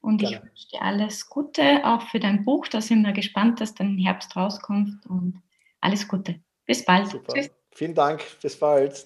[0.01, 0.35] Und gerne.
[0.35, 2.67] ich wünsche dir alles Gute, auch für dein Buch.
[2.67, 5.05] Da sind wir gespannt, dass dann im Herbst rauskommt.
[5.07, 5.41] Und
[5.81, 6.39] alles Gute.
[6.65, 7.07] Bis bald.
[7.07, 7.33] Super.
[7.33, 7.49] Tschüss.
[7.77, 8.23] Vielen Dank.
[8.41, 9.05] Bis bald.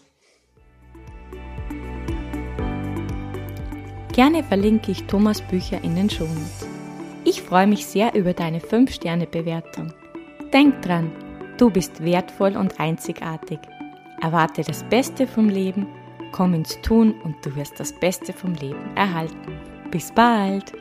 [4.14, 6.70] Gerne verlinke ich Thomas Bücher in den Shownotes.
[7.26, 9.92] Ich freue mich sehr über deine 5-Sterne-Bewertung.
[10.54, 11.12] Denk dran,
[11.58, 13.60] du bist wertvoll und einzigartig.
[14.22, 15.86] Erwarte das Beste vom Leben,
[16.32, 19.60] komm ins Tun und du wirst das Beste vom Leben erhalten.
[19.92, 20.72] Bis bald!